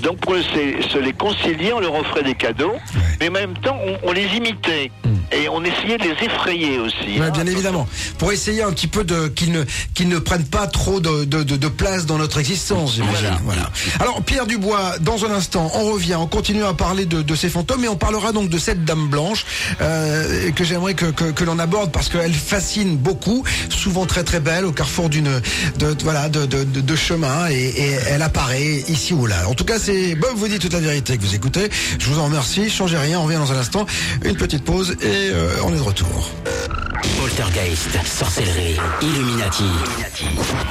[0.00, 2.74] Donc pour se, se les concilier, on leur offrait des cadeaux,
[3.20, 4.90] mais en même temps on, on les imitait
[5.32, 7.18] et on essayait de les effrayer aussi.
[7.18, 7.30] Ouais, hein.
[7.30, 7.86] bien évidemment.
[8.18, 11.42] Pour essayer un petit peu de qu'ils ne qu'ils ne prennent pas trop de, de,
[11.42, 13.36] de, de place dans notre existence, j'imagine.
[13.44, 13.70] Voilà.
[14.00, 17.48] Alors Pierre Dubois, dans un instant, on revient, on continue à parler de, de ces
[17.48, 19.44] fantômes et on parlera donc de cette dame blanche
[19.80, 24.40] euh, que j'aimerais que, que, que l'on aborde parce qu'elle fascine beaucoup, souvent très très
[24.40, 25.40] belle au carrefour d'une
[25.78, 29.48] de, voilà de, de, de, de chemin et, et elle apparaît ici ou là.
[29.48, 31.68] En tout cas, c'est Bob vous dit toute la vérité que vous écoutez.
[31.98, 32.70] Je vous en remercie.
[32.70, 33.86] Changez rien, on revient dans un instant.
[34.24, 36.30] Une petite pause et euh, on est de retour.
[37.18, 39.64] Poltergeist, sorcellerie, Illuminati.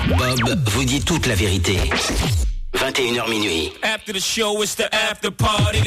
[0.10, 1.80] Bob vous dit toute la vérité.
[2.76, 3.72] 21h minuit.
[3.82, 5.84] After the show, it's the after party.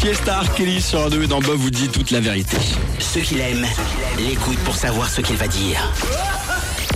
[0.00, 0.54] Fiesta R.
[0.54, 2.56] Kelly sur Radio et dans Bob vous dit toute la vérité.
[2.98, 3.66] Ceux qui l'aiment
[4.18, 5.92] l'écoutent pour savoir ce qu'il va dire.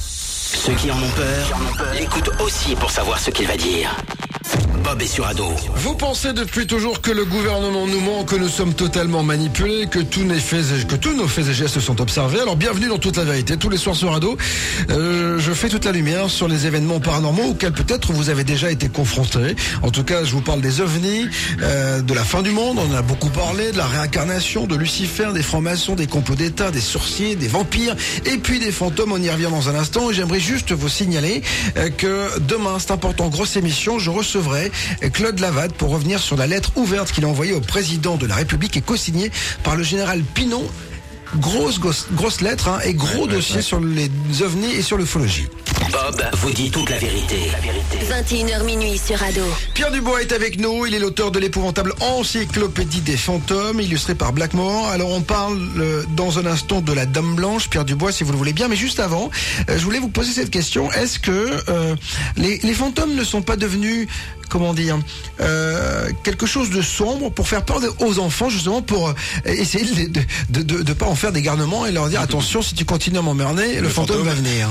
[0.01, 1.59] Ceux qui en ont peur
[1.95, 3.97] l'écoutent aussi pour savoir ce qu'il va dire.
[4.79, 5.45] Bob est sur ado.
[5.77, 9.99] Vous pensez depuis toujours que le gouvernement nous ment, que nous sommes totalement manipulés, que
[9.99, 12.41] tous, nos faits et, gestes sont observés?
[12.41, 13.57] Alors bienvenue dans toute la vérité.
[13.57, 14.37] Tous les soirs sur Ado,
[14.91, 18.71] euh, je fais toute la lumière sur les événements paranormaux auxquels peut-être vous avez déjà
[18.71, 19.55] été confrontés.
[19.83, 21.29] En tout cas, je vous parle des ovnis,
[21.61, 22.79] euh, de la fin du monde.
[22.79, 26.71] On en a beaucoup parlé, de la réincarnation, de Lucifer, des francs-maçons, des complots d'État,
[26.71, 27.95] des sorciers, des vampires,
[28.25, 29.13] et puis des fantômes.
[29.13, 30.11] On y revient dans un instant.
[30.11, 31.43] Et j'aimerais juste vous signaler
[31.77, 34.62] euh, que demain, c'est important, grosse émission, je recevrai
[35.13, 38.37] Claude Lavade pour revenir sur la lettre ouverte qu'il a envoyée au président de la
[38.37, 39.31] République et co-signée
[39.63, 40.65] par le général Pinon.
[41.37, 44.11] Grosse, grosse, grosse lettre hein, et gros dossier sur les
[44.43, 45.49] ovnis et sur l'ufologie.
[45.91, 47.51] Bob vous dit toute la vérité.
[48.09, 49.43] 21h minuit sur Ado.
[49.75, 54.33] Pierre Dubois est avec nous, il est l'auteur de l'épouvantable encyclopédie des fantômes, illustré par
[54.33, 54.89] Blackmore.
[54.89, 58.33] Alors on parle euh, dans un instant de la Dame Blanche, Pierre Dubois si vous
[58.33, 59.31] le voulez bien, mais juste avant,
[59.69, 60.93] euh, je voulais vous poser cette question.
[60.93, 61.97] Est-ce que euh,
[62.37, 64.09] les, les fantômes ne sont pas devenus
[64.49, 64.99] comment dire,
[65.41, 69.15] euh, quelque chose de sombre pour faire peur aux enfants, justement pour
[69.47, 70.21] essayer de
[70.51, 73.19] de, de, de pas en faire des garnements et leur dire attention, si tu continues
[73.19, 74.29] à m'emmerder, le, fantôme, fantôme.
[74.29, 74.69] va venir.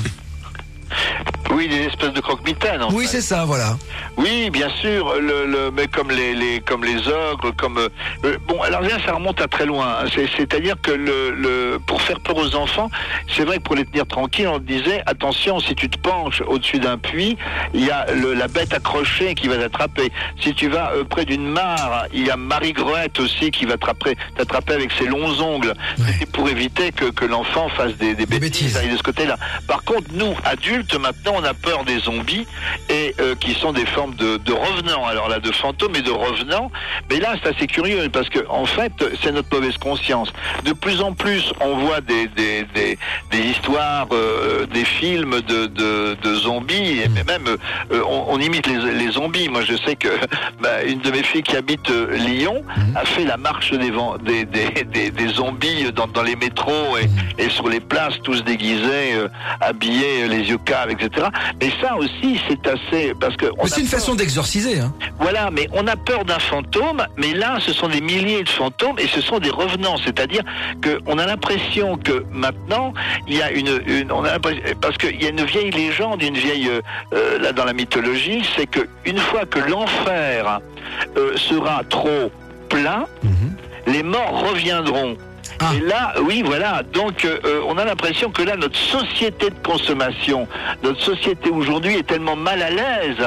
[1.51, 2.81] Oui, des espèces de croque-mitaines.
[2.91, 3.75] Oui, c'est ça, voilà.
[4.15, 7.89] Oui, bien sûr, le, le, mais comme les, les comme les ogres, comme euh,
[8.23, 9.97] euh, bon, alors là, ça remonte à très loin.
[10.01, 10.05] hein.
[10.15, 12.89] C'est- C'est-à-dire que le, le pour faire peur aux enfants,
[13.35, 16.79] c'est vrai que pour les tenir tranquilles, on disait attention, si tu te penches au-dessus
[16.79, 17.37] d'un puits,
[17.73, 20.09] il y a le, la bête accrochée qui va t'attraper.
[20.41, 23.73] Si tu vas euh, près d'une mare, il y a Marie Groette aussi qui va
[23.73, 25.73] t'attraper, avec ses longs ongles.
[26.19, 28.91] C'est pour éviter que, que l'enfant fasse des, des bêtises, bêtises.
[28.91, 29.37] de ce côté-là.
[29.67, 32.45] Par contre, nous, adultes, maintenant, on a peur des zombies
[32.89, 35.05] et euh, qui sont des formes de, de revenants.
[35.05, 36.71] Alors là, de fantômes et de revenants.
[37.09, 40.31] Mais là, c'est assez curieux parce que en fait, c'est notre mauvaise conscience.
[40.65, 42.97] De plus en plus, on voit des des, des,
[43.31, 48.67] des histoires, euh, des films de, de, de zombies et même euh, on, on imite
[48.67, 49.49] les, les zombies.
[49.49, 50.09] Moi, je sais que
[50.61, 52.63] bah, une de mes filles qui habite Lyon
[52.95, 57.49] a fait la marche des, des, des, des, zombies dans, dans les métros et, et
[57.49, 59.15] sur les places, tous déguisés,
[59.59, 60.57] habillés, les yeux
[60.89, 61.27] etc.
[61.61, 64.79] Mais ça aussi, c'est assez parce que c'est une peur- façon d'exorciser.
[64.79, 64.93] Hein.
[65.19, 68.97] voilà, mais on a peur d'un fantôme, mais là, ce sont des milliers de fantômes
[68.99, 69.97] et ce sont des revenants.
[70.03, 70.41] C'est-à-dire
[70.81, 72.93] que on a l'impression que maintenant,
[73.27, 76.21] il y a une, une on a l'impression- parce qu'il y a une vieille légende,
[76.23, 76.81] une vieille euh,
[77.13, 80.59] euh, là dans la mythologie, c'est que une fois que l'enfer
[81.17, 82.31] euh, sera trop
[82.69, 83.05] plein,
[83.87, 85.17] les morts reviendront.
[85.61, 85.71] Ah.
[85.75, 86.81] Et là, oui, voilà.
[86.83, 90.47] Donc, euh, euh, on a l'impression que là, notre société de consommation,
[90.83, 93.23] notre société aujourd'hui est tellement mal à l'aise,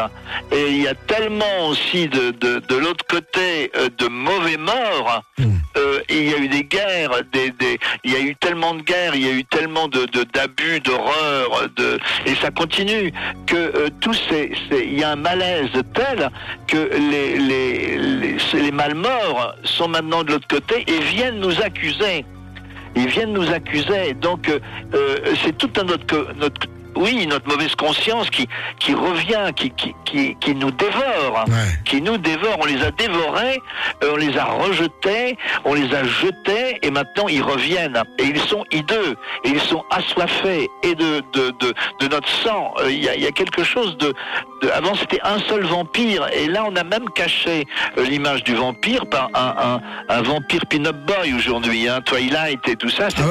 [0.52, 5.22] et il y a tellement aussi de, de, de l'autre côté euh, de mauvais morts.
[5.76, 8.74] Euh, et il y a eu des guerres, des, des, il y a eu tellement
[8.74, 13.12] de guerres, il y a eu tellement de d'abus, d'horreurs, de, et ça continue
[13.46, 16.30] que euh, tous ces, ces- il y a un malaise tel
[16.68, 16.76] que
[17.10, 22.23] les les les, les malmorts sont maintenant de l'autre côté et viennent nous accuser.
[22.96, 24.14] Ils viennent nous accuser.
[24.14, 24.58] Donc euh,
[24.94, 26.60] euh, c'est tout un autre co- notre
[26.96, 28.46] oui, notre mauvaise conscience qui,
[28.78, 31.54] qui revient, qui, qui, qui, qui nous dévore, Ouais.
[31.84, 32.56] qui nous dévore.
[32.60, 33.60] On les a dévorés,
[34.04, 38.00] euh, on les a rejetés, on les a jetés, et maintenant ils reviennent.
[38.20, 42.72] Et ils sont hideux, et ils sont assoiffés, et de, de, de, de notre sang.
[42.88, 44.14] Il y, a, il y a quelque chose de...
[44.64, 47.66] de- avant c'était un seul vampire, et là on a même caché
[47.98, 52.76] euh, l'image du vampire par un, un, un vampire pin-up boy aujourd'hui, hein, Twilight et
[52.76, 53.08] tout ça.
[53.10, 53.22] C'est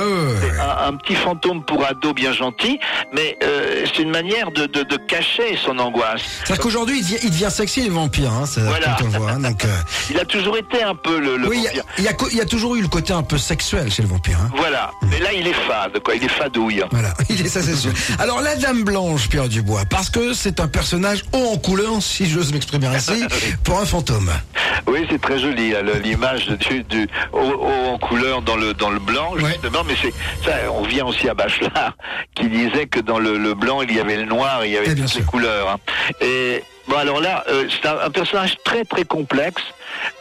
[0.59, 2.79] Ah un, un petit fantôme pour ado bien gentil,
[3.13, 6.21] mais euh, c'est une manière de, de, de cacher son angoisse.
[6.43, 8.95] C'est-à-dire qu'aujourd'hui, il devient, il devient sexy, les vampires, hein, Voilà.
[9.01, 9.31] on le voit.
[9.31, 9.67] hein, donc, euh,
[10.09, 11.83] Il a toujours été un peu le, le oui, il y a- vampire.
[11.97, 14.07] il y, a, il y a toujours eu le côté un peu sexuel chez le
[14.09, 14.37] vampire.
[14.41, 14.49] Hein.
[14.55, 16.15] Voilà, mais là il est fade, quoi.
[16.15, 16.83] Il est fadouille.
[16.91, 17.91] Voilà, il est ça c'est sûr.
[18.19, 22.25] Alors la Dame Blanche, Pierre Dubois, parce que c'est un personnage haut en couleur, si
[22.29, 23.23] j'ose m'exprimer ainsi,
[23.63, 24.31] pour un fantôme.
[24.87, 28.89] Oui, c'est très joli, hein, l'image du, du haut, haut en couleur dans le dans
[28.89, 29.51] le blanc, Ouais.
[29.51, 29.83] justement.
[29.85, 30.13] Mais c'est
[30.45, 31.93] ça, on vient aussi à Bachelard,
[32.35, 34.87] qui disait que dans le, le blanc il y avait le noir, il y avait
[34.91, 35.69] Eh toutes les couleurs.
[35.69, 35.77] hein.
[36.21, 39.63] Et bon, alors là, euh, c'est un, personnage très très complexe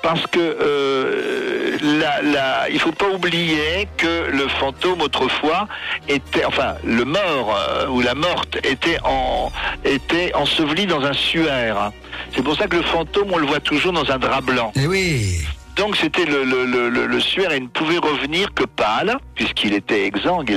[0.03, 5.69] parce que euh, la, la, il faut pas oublier que le fantôme autrefois
[6.09, 9.51] était, enfin, le mort euh, ou la morte était en
[9.85, 11.93] était enseveli dans un suaire.
[12.35, 14.73] C'est pour ça que le fantôme, on le voit toujours dans un drap blanc.
[14.77, 15.39] Eh oui.
[15.77, 20.07] Donc c'était le, le, le, suaire et il ne pouvait revenir que pâle, puisqu'il était
[20.07, 20.51] exsangue,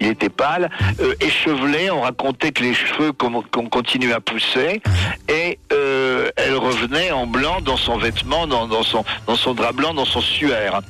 [0.00, 0.70] il était pâle,
[1.00, 1.90] euh, échevelé.
[1.90, 4.82] On racontait que les cheveux qu'on continuait à pousser
[6.54, 10.04] elle revenait en blanc dans son vêtement, dans, dans son, dans son drap blanc, dans
[10.04, 10.80] son suaire.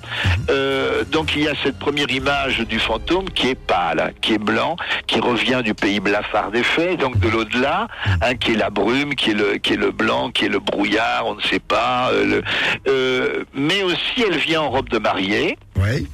[0.51, 4.39] Euh, donc il y a cette première image du fantôme qui est pâle, qui est
[4.39, 7.89] blanc, qui revient du pays blafard des fées, donc de l'au-delà,
[8.23, 10.59] hein, qui est la brume, qui est le, qui est le blanc, qui est le
[10.61, 12.11] brouillard, on ne sait pas.
[12.12, 12.43] euh, le-
[12.89, 16.05] euh, mais aussi elle vient en robe de mariée Ouais.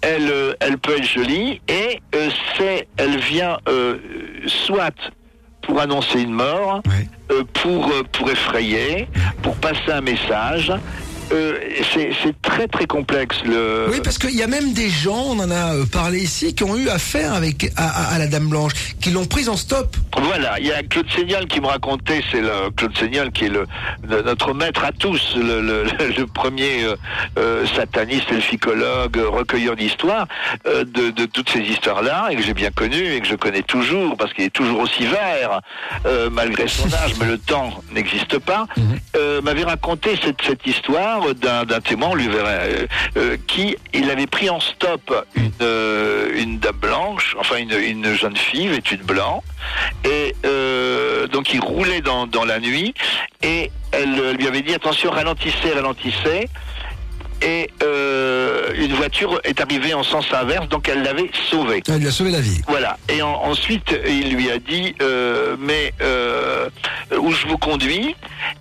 [0.00, 2.00] elle, elle peut être jolie et
[2.56, 3.58] c'est, elle vient
[4.46, 4.94] soit
[5.70, 7.06] pour annoncer une mort, Ouais.
[7.30, 9.06] euh, pour euh, pour effrayer,
[9.42, 10.72] pour passer un message.
[11.32, 11.58] Euh,
[11.94, 12.10] c'est,
[12.42, 13.86] très très complexe le.
[13.90, 16.64] Oui, parce qu'il y a même des gens, on en a euh, parlé ici, qui
[16.64, 19.96] ont eu affaire avec à, à- à la Dame Blanche, qui l'ont prise en stop.
[20.20, 22.42] Voilà, il y a Claude Seignol qui me racontait, c'est
[22.76, 23.66] Claude Seignol qui est le,
[24.08, 25.84] le- notre maître à tous, le,
[26.26, 26.96] premier euh,
[27.38, 30.26] euh, sataniste, elficologue, recueilleur d'histoires
[30.66, 33.62] euh, de, de toutes ces histoires-là, et que j'ai bien connu et que je connais
[33.62, 35.60] toujours, parce qu'il est toujours aussi vert,
[36.32, 38.66] malgré son âge, mais le temps n'existe pas,
[39.16, 44.10] euh, m'avait raconté cette, cette histoire d'un témoin, on lui verrait, euh, euh, qui il
[44.10, 48.96] avait pris en stop une, euh, une dame blanche, enfin une, une jeune fille vêtue
[48.96, 49.42] de blanc,
[50.04, 50.34] et
[51.32, 52.94] donc il roulait dans, dans la nuit
[53.42, 56.48] et elle lui avait dit attention ralentissez ralentissez
[57.42, 61.82] et euh, une voiture est arrivée en sens inverse donc elle l'avait sauvé.
[61.88, 62.60] Elle lui a sauvé la vie.
[62.68, 62.98] Voilà.
[63.08, 66.68] Et en- ensuite, il lui a dit, euh, mais euh,
[67.18, 68.14] où je vous conduis?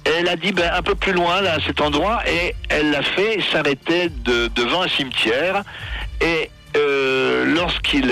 [0.06, 2.92] Et Elle a dit, ben, un peu plus loin, là, à cet endroit, et elle
[2.92, 5.64] l'a fait s'arrêter de, devant un cimetière.
[6.22, 6.50] Et
[7.56, 8.12] lorsqu'il,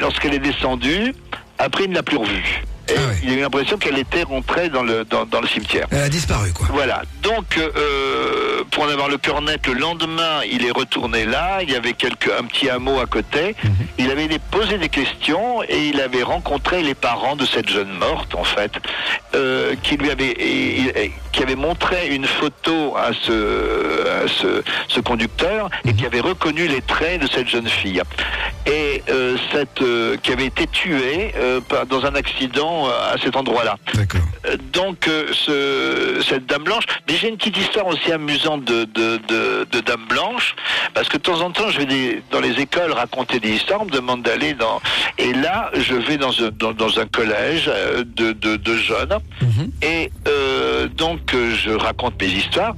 [0.00, 1.14] lorsqu'elle est descendue,
[1.58, 2.62] après, il ne l'a plus revue.
[2.90, 5.86] Et Ah il a eu l'impression qu'elle était rentrée dans le, dans, dans le cimetière.
[5.90, 6.66] Elle a disparu, quoi.
[6.72, 7.02] Voilà.
[7.22, 11.58] Donc, euh, pour en avoir le cœur net, le lendemain, il est retourné là.
[11.62, 13.54] Il y avait quelques, un petit hameau à côté.
[13.98, 18.34] Il avait posé des questions et il avait rencontré les parents de cette jeune morte,
[18.34, 18.72] en fait,
[19.34, 24.62] euh, qui lui avait, et- et- qui avait montré une photo à ce, à ce,
[24.88, 28.02] ce conducteur et qui avait reconnu les traits de cette jeune fille.
[28.66, 29.82] Et euh, cette,
[30.22, 31.32] qui avait été tuée
[31.68, 33.76] par- dans un accident euh, à cet endroit-là.
[33.94, 34.20] D'accord.
[34.46, 36.84] Euh, donc euh, ce, cette dame blanche.
[37.08, 40.54] Mais j'ai une petite histoire aussi amusante de, de, de, de dame blanche,
[40.94, 43.80] parce que de temps en temps, je vais des- dans les écoles raconter des histoires,
[43.82, 44.80] on me demande d'aller dans...
[45.18, 47.70] Et là, je vais dans un, dans, dans un collège
[48.04, 49.18] de, jeunes,
[49.82, 52.74] et euh, donc je raconte mes histoires.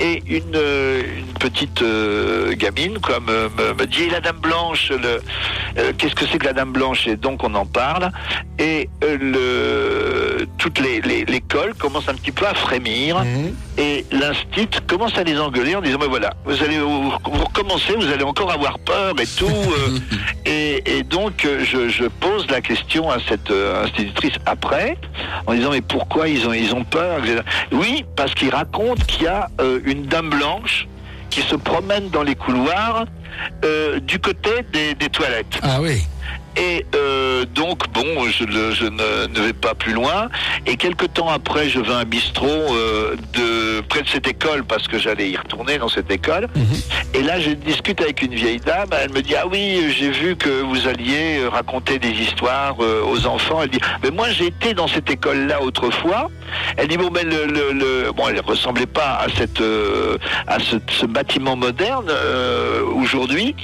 [0.00, 5.20] Et une, euh, une petite euh, gamine quoi, me, me, dit la dame blanche, le,
[5.78, 8.10] euh, qu'est-ce que c'est que la dame blanche Et donc on en parle.
[8.58, 9.16] Et euh,
[10.38, 13.18] le, toute les- l'école commence un petit peu à frémir.
[13.24, 13.54] Mhm.
[13.76, 17.94] Et l'instit commence à les engueuler en disant Mais voilà, vous allez vous, vous recommencez,
[17.96, 19.46] vous allez encore avoir peur et tout.
[19.46, 19.98] euh,
[20.46, 24.96] et, et donc euh, je, je pose la question à cette euh, institutrice après,
[25.46, 27.42] en disant Mais pourquoi ils ont, ils ont peur etc.
[27.72, 30.86] Oui, parce qu'ils racontent qu'il y a euh, une dame blanche
[31.30, 33.04] qui se promène dans les couloirs
[33.64, 35.58] euh, du côté des, des toilettes.
[35.62, 36.02] Ah oui.
[36.56, 40.28] Et euh, donc, bon, je, le- je ne, ne vais pas plus loin.
[40.66, 43.42] Et quelque temps après, je vais à un bistrot euh, de,
[43.82, 46.48] près de cette école, parce que j'allais y retourner dans cette école.
[47.14, 48.88] Et là, je discute avec une vieille dame.
[49.00, 53.02] Elle me dit, ah oui, j'ai vu que vous alliez euh, raconter des histoires euh,
[53.04, 53.60] aux enfants.
[53.62, 56.30] Elle dit, mais moi, été dans cette école-là autrefois.
[56.76, 60.58] Elle dit, bon, ben, le, le, le- bon, elle ressemblait pas à cette, euh, à
[60.58, 63.54] ce, ce bâtiment moderne euh, aujourd'hui.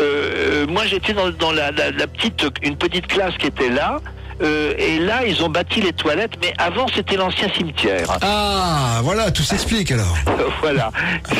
[0.00, 3.98] Euh, moi, j'étais dans, dans la, la- la petite, une petite classe qui était là.
[4.42, 8.18] Euh, et là, ils ont bâti les toilettes, mais avant, c'était l'ancien cimetière.
[8.22, 10.16] Ah, voilà, tout s'explique alors.
[10.60, 10.90] voilà,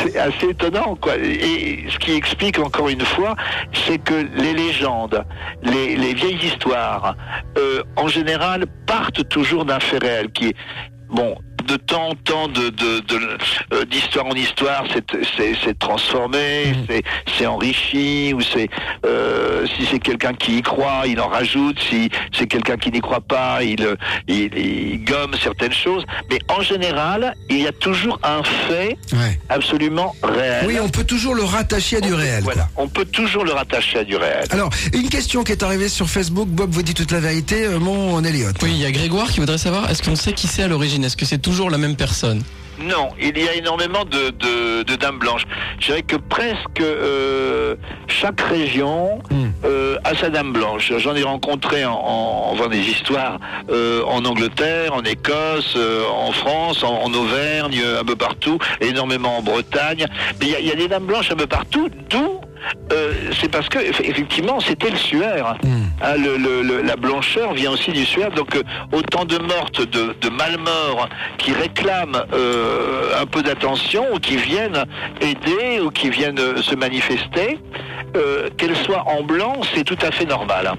[0.02, 1.16] c'est assez étonnant, quoi.
[1.16, 3.34] Et ce qui explique encore une fois,
[3.86, 5.24] c'est que les légendes,
[5.62, 7.16] les, les vieilles histoires,
[7.58, 10.56] euh, en général, partent toujours d'un fait réel qui est
[11.08, 11.36] bon.
[11.66, 13.38] De temps en temps, de, de, de-
[13.72, 17.02] euh, d'histoire en histoire, c'est, transformé, c'est,
[17.38, 18.68] c'est enrichi, ou c'est
[19.06, 21.78] euh, si c'est quelqu'un qui y croit, il en rajoute.
[21.88, 23.96] Si c'est quelqu'un qui n'y croit pas, il, euh,
[24.28, 26.04] il, il gomme certaines choses.
[26.30, 29.38] Mais en général, il y a toujours un fait Ouais.
[29.48, 30.64] absolument réel.
[30.66, 32.42] Oui, on peut toujours le rattacher à du réel.
[32.42, 32.52] quoi.
[32.54, 34.44] Voilà, on peut toujours le rattacher à du réel.
[34.50, 37.78] Alors, une question qui est arrivée sur Facebook, Bob vous dit toute la vérité, euh,
[37.78, 38.48] mon Elliot.
[38.62, 41.04] Oui, il y a Grégoire qui voudrait savoir, est-ce qu'on sait qui c'est à l'origine?
[41.04, 42.42] Est-ce que c'est toujours la même personne
[42.78, 45.44] Non, il y a énormément de, de, de dames blanches.
[45.78, 47.76] Je dirais que presque euh,
[48.08, 49.50] chaque région Hmm.
[49.64, 50.92] euh, a sa dame blanche.
[50.98, 53.38] J'en ai rencontré en, en, en faisant des histoires
[53.70, 55.76] euh, en Angleterre, en Écosse,
[56.12, 60.06] en France, en, en Auvergne, un peu partout, énormément en Bretagne.
[60.40, 62.40] Mais il y a, il y a des dames blanches un peu partout, d'où
[62.92, 65.56] euh, c'est parce que eff- effectivement c'était le suaire.
[66.02, 68.30] Le- la blancheur vient aussi du suaire.
[68.30, 74.18] Donc euh, autant de mortes, de, de malmorts qui réclament euh, un peu d'attention ou
[74.18, 74.84] qui viennent
[75.20, 77.58] aider ou qui viennent euh, se manifester,
[78.56, 80.68] qu'elles soient en blanc, c'est tout à fait normal.
[80.68, 80.76] hein.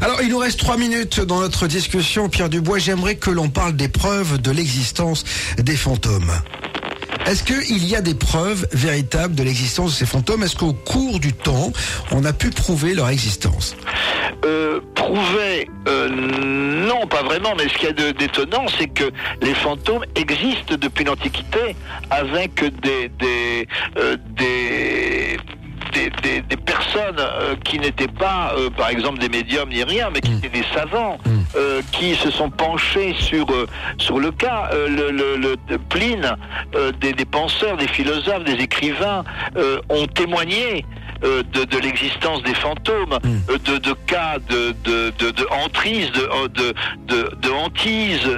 [0.00, 2.78] Alors, il nous reste trois minutes dans notre discussion, Pierre Dubois.
[2.78, 5.24] J'aimerais que l'on parle des preuves de l'existence
[5.58, 6.32] des fantômes.
[7.26, 10.42] Est-ce qu'il y a des preuves véritables de l'existence de ces fantômes?
[10.42, 11.72] Est-ce qu'au cours du temps,
[12.10, 13.74] on a pu prouver leur existence?
[14.44, 19.10] Euh, prouver, euh, non, pas vraiment, mais ce qu'il y a d'étonnant, c'est que
[19.40, 21.76] les fantômes existent depuis l'Antiquité
[22.10, 23.66] avec des, des,
[23.96, 25.38] euh, des,
[25.94, 30.10] des, des- des personnes euh, qui n'étaient pas, euh, par exemple, des médiums ni rien,
[30.12, 31.18] mais qui étaient des savants,
[31.56, 33.46] euh, qui se sont penchés sur,
[33.98, 34.70] sur le cas.
[34.72, 36.36] Le, le- le- de Pline,
[37.00, 39.24] des, des penseurs, des philosophes, des écrivains
[39.88, 40.84] ont témoigné
[41.24, 46.10] euh, de, de l'existence des fantômes, euh, de, de cas de, de, de, de hantise,
[46.12, 46.48] de, euh,
[47.06, 48.28] de, de, hantise,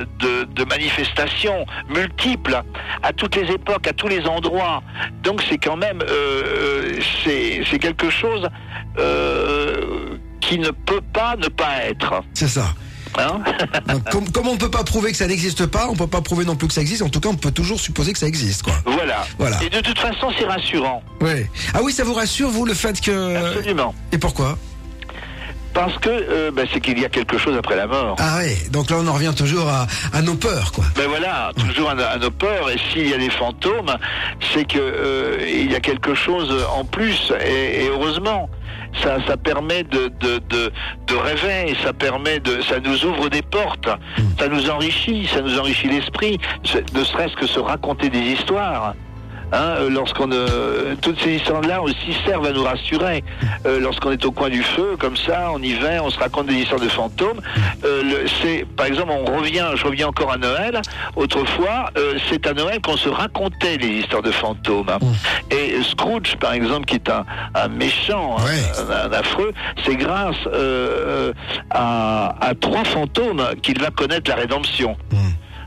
[0.69, 2.61] manifestations multiples
[3.03, 4.83] à toutes les époques, à tous les endroits.
[5.23, 8.49] Donc c'est quand même euh, c'est c'est quelque chose
[10.41, 12.23] qui ne peut pas ne pas être.
[12.35, 12.75] C'est ça.
[13.19, 13.41] Hein
[13.89, 16.07] Donc, comme, comme on ne peut pas prouver que ça n'existe pas, on ne peut
[16.07, 17.03] pas prouver non plus que ça existe.
[17.03, 18.75] En tout cas, on peut toujours supposer que ça existe, quoi.
[18.85, 19.27] voilà.
[19.39, 19.59] Voilà.
[19.63, 21.03] Et de toute façon, c'est rassurant.
[21.21, 21.47] Oui.
[21.75, 23.37] Ah oui, ça vous rassure, vous, le fait que...
[23.57, 23.95] Absolument.
[24.13, 24.59] Et pourquoi?
[25.75, 28.17] Parce que euh, ben, c'est qu'il y a quelque chose après la mort.
[28.19, 30.85] Ah oui, donc là, on en revient toujours à, à nos peurs, quoi.
[30.97, 32.71] Ben voilà, toujours à, à nos peurs.
[32.71, 33.95] Et s'il y a des fantômes,
[34.55, 37.31] c'est que euh, il y a quelque chose en plus.
[37.45, 38.49] Et, et heureusement,
[39.03, 40.73] ça, ça permet de, de, de,
[41.07, 41.77] de rêver.
[41.83, 43.89] Ça permet de, ça nous ouvre des portes.
[44.39, 45.27] Ça nous enrichit.
[45.27, 46.39] Ça nous enrichit l'esprit.
[46.95, 48.95] Ne serait-ce que se raconter des histoires.
[49.53, 53.23] Hein, euh, lorsqu'on euh, toutes ces histoires-là aussi servent à nous rassurer.
[53.65, 56.55] Euh, lorsqu'on est au coin du feu, comme ça, en hiver, on se raconte des
[56.55, 57.41] histoires de fantômes.
[57.85, 60.81] Euh, le- c'est, par exemple, on revient, je reviens encore à Noël.
[61.15, 64.89] Autrefois, euh, c'est à Noël qu'on se racontait les histoires de fantômes.
[64.89, 64.99] hein.
[65.53, 67.25] Et Scrooge, par exemple, qui est un,
[67.55, 68.43] un méchant, hein,
[68.91, 69.53] un, un affreux,
[69.85, 71.33] c'est grâce euh,
[71.71, 74.97] à, à trois fantômes qu'il va connaître la rédemption.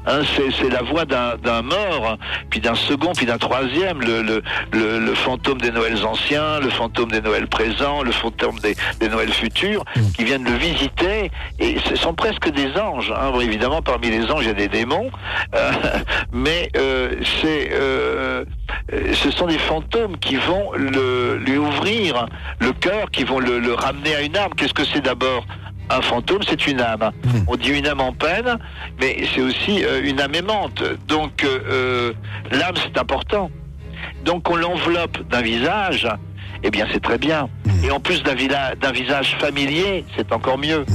[0.05, 2.17] Hein, c'est, la voix d'un, mort,
[2.49, 4.41] puis d'un second, puis d'un troisième, le, le,
[4.71, 9.09] le, le fantôme des Noëls anciens, le fantôme des Noëls présents, le fantôme des, des
[9.09, 9.83] Noëls futurs,
[10.15, 13.13] qui viennent le visiter, et ce sont presque des anges.
[13.15, 13.31] Hein.
[13.31, 15.11] Bon, évidemment, parmi les anges, il y a des démons,
[15.55, 15.71] euh,
[16.31, 18.45] mais euh, c'est, euh,
[19.13, 22.27] ce sont des fantômes qui vont le, lui ouvrir
[22.59, 24.53] le cœur, qui vont le, le ramener à une âme.
[24.55, 25.45] Qu'est-ce que c'est d'abord
[25.89, 27.11] un fantôme, c'est une âme.
[27.47, 28.57] On dit une âme en peine,
[28.99, 30.83] mais c'est aussi euh, une âme aimante.
[31.07, 32.13] Donc euh, euh,
[32.51, 33.49] l'âme, c'est important.
[34.23, 36.07] Donc on l'enveloppe d'un visage,
[36.63, 37.49] eh bien c'est très bien.
[37.83, 38.33] Et en plus d'un
[38.91, 40.85] visage familier, c'est encore mieux.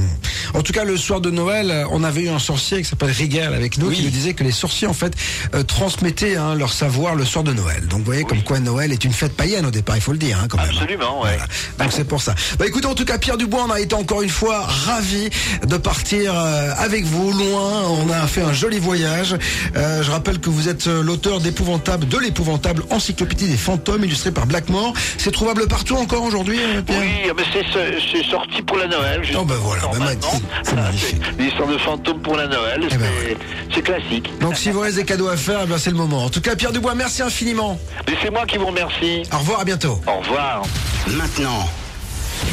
[0.55, 3.53] En tout cas, le soir de Noël, on avait eu un sorcier qui s'appelle Rigel
[3.53, 5.13] avec nous, qui nous disait que les sorciers, en fait,
[5.53, 7.85] euh, transmettaient hein, leur savoir le soir de Noël.
[7.87, 10.17] Donc, vous voyez, comme quoi Noël est une fête païenne au départ, il faut le
[10.17, 10.69] dire, hein, quand même.
[10.69, 11.37] Absolument, ouais.
[11.77, 12.33] Donc c'est pour ça.
[12.57, 15.29] Bah écoutez, en tout cas, Pierre Dubois, on a été encore une fois ravis
[15.67, 17.83] de partir euh, avec vous loin.
[17.89, 19.35] On a fait un joli voyage.
[19.75, 24.31] Euh, je rappelle que vous êtes euh, l'auteur d'épouvantable, de l'épouvantable encyclopédie des fantômes illustré
[24.31, 24.93] par Blackmore.
[25.17, 27.01] C'est trouvable partout encore aujourd'hui, euh, Pierre?
[27.01, 29.21] Oui, mais c'est ce- c'est sorti pour la Noël.
[29.37, 30.17] Oh ben voilà, ben.
[30.63, 31.21] C'est magnifique.
[31.25, 33.07] C'est L'histoire de fantômes pour la Noël, Eh ben
[33.73, 34.31] c'est- classique.
[34.39, 36.25] Donc si vous avez des cadeaux à faire, eh ben, c'est le moment.
[36.25, 37.79] En tout cas, Pierre Dubois, merci infiniment.
[38.07, 39.23] Et c'est moi qui vous remercie.
[39.33, 39.99] Au revoir, à bientôt.
[40.07, 40.63] Au revoir.
[41.07, 41.69] Maintenant,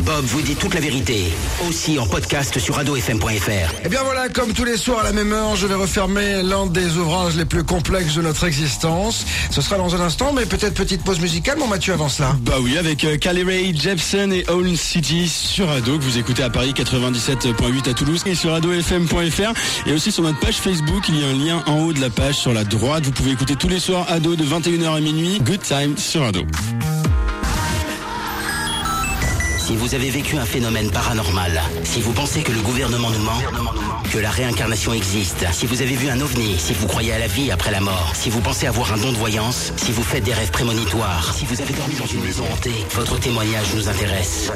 [0.04, 1.24] Bob vous dit toute la vérité,
[1.68, 3.48] aussi en podcast sur adofm.fr.
[3.48, 6.42] Et Eh bien voilà, comme tous les soirs à la même heure, je vais refermer
[6.42, 9.24] l'un des ouvrages les plus complexes de notre existence.
[9.50, 12.36] Ce sera dans un instant, mais peut-être petite pause musicale, mon Mathieu, avant cela.
[12.42, 16.42] Bah oui, avec euh, Calais Ray Jepson et Own City sur Ado, que vous écoutez
[16.42, 19.52] à Paris 97.8 à Toulouse et sur adofm.fr.
[19.86, 22.10] Et aussi sur notre page Facebook, il y a un lien en haut de la
[22.10, 23.04] page sur la droite.
[23.04, 25.40] Vous pouvez écouter tous les soirs Ado de 21h à minuit.
[25.40, 26.42] Good time sur Ado.
[29.72, 33.40] Si vous avez vécu un phénomène paranormal, si vous pensez que le gouvernement nous ment,
[34.12, 37.26] que la réincarnation existe, si vous avez vu un ovni, si vous croyez à la
[37.26, 40.24] vie après la mort, si vous pensez avoir un don de voyance, si vous faites
[40.24, 44.52] des rêves prémonitoires, si vous avez dormi dans une maison hantée, votre témoignage nous intéresse.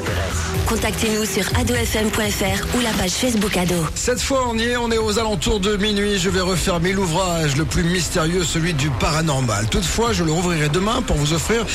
[0.67, 3.87] Contactez-nous sur adofm.fr ou la page Facebook Ado.
[3.95, 6.19] Cette fois, on y est, on est aux alentours de minuit.
[6.19, 9.67] Je vais refermer l'ouvrage le plus mystérieux, celui du paranormal.
[9.67, 11.65] Toutefois, je le rouvrirai demain pour vous offrir,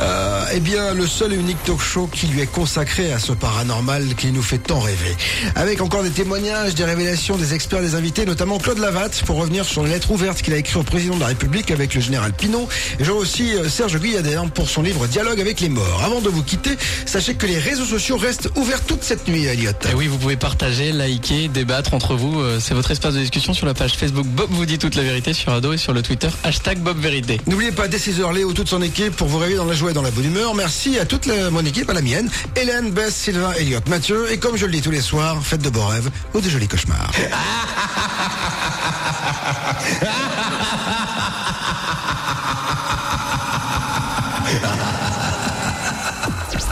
[0.00, 3.18] euh, eh bien, le seul et unique talk show qui lui est consacré consacré à
[3.18, 5.14] ce paranormal qui nous fait tant rêver.
[5.54, 9.64] Avec encore des témoignages, des révélations des experts, des invités, notamment Claude Lavatte, pour revenir
[9.64, 12.32] sur les lettres ouvertes qu'il a écrites au président de la République avec le général
[12.32, 12.68] Pinot.
[12.98, 16.02] Et j'aurai aussi euh, Serge Guyader pour son livre Dialogue avec les morts.
[16.04, 16.70] Avant de vous quitter,
[17.06, 19.70] sachez que les réseaux sociaux restent ouverts toute cette nuit, Elliot.
[19.90, 22.40] Et oui, vous pouvez partager, liker, débattre entre vous.
[22.40, 25.02] Euh, C'est votre espace de discussion sur la page Facebook Bob vous dit toute la
[25.02, 27.40] vérité sur Ado et sur le Twitter hashtag Bob Vérité.
[27.46, 29.94] N'oubliez pas, dès 6h, Léo, toute son équipe, pour vous réveiller dans la joie et
[29.94, 30.54] dans la bonne humeur.
[30.54, 32.28] Merci à toute la- mon équipe, à la mienne,
[32.68, 34.30] Hélène, Bess, Sylvain, Elliot, Mathieu.
[34.30, 36.68] Et comme je le dis tous les soirs, faites de beaux rêves ou de jolis
[36.68, 37.10] cauchemars.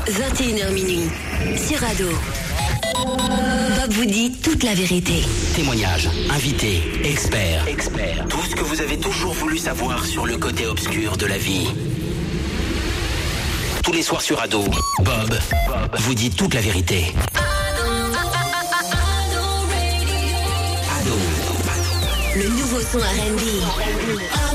[0.06, 1.08] 21h minuit
[1.56, 2.10] sur Ado.
[3.80, 5.24] Bob vous dit toute la vérité.
[5.54, 8.26] Témoignages, invités, experts, experts.
[8.28, 11.68] Tout ce que vous avez toujours voulu savoir sur le côté obscur de la vie.
[13.86, 14.64] Tous les soirs sur Ado,
[14.98, 15.38] Bob,
[15.98, 17.14] vous dit toute la vérité.
[22.34, 24.45] Le nouveau son.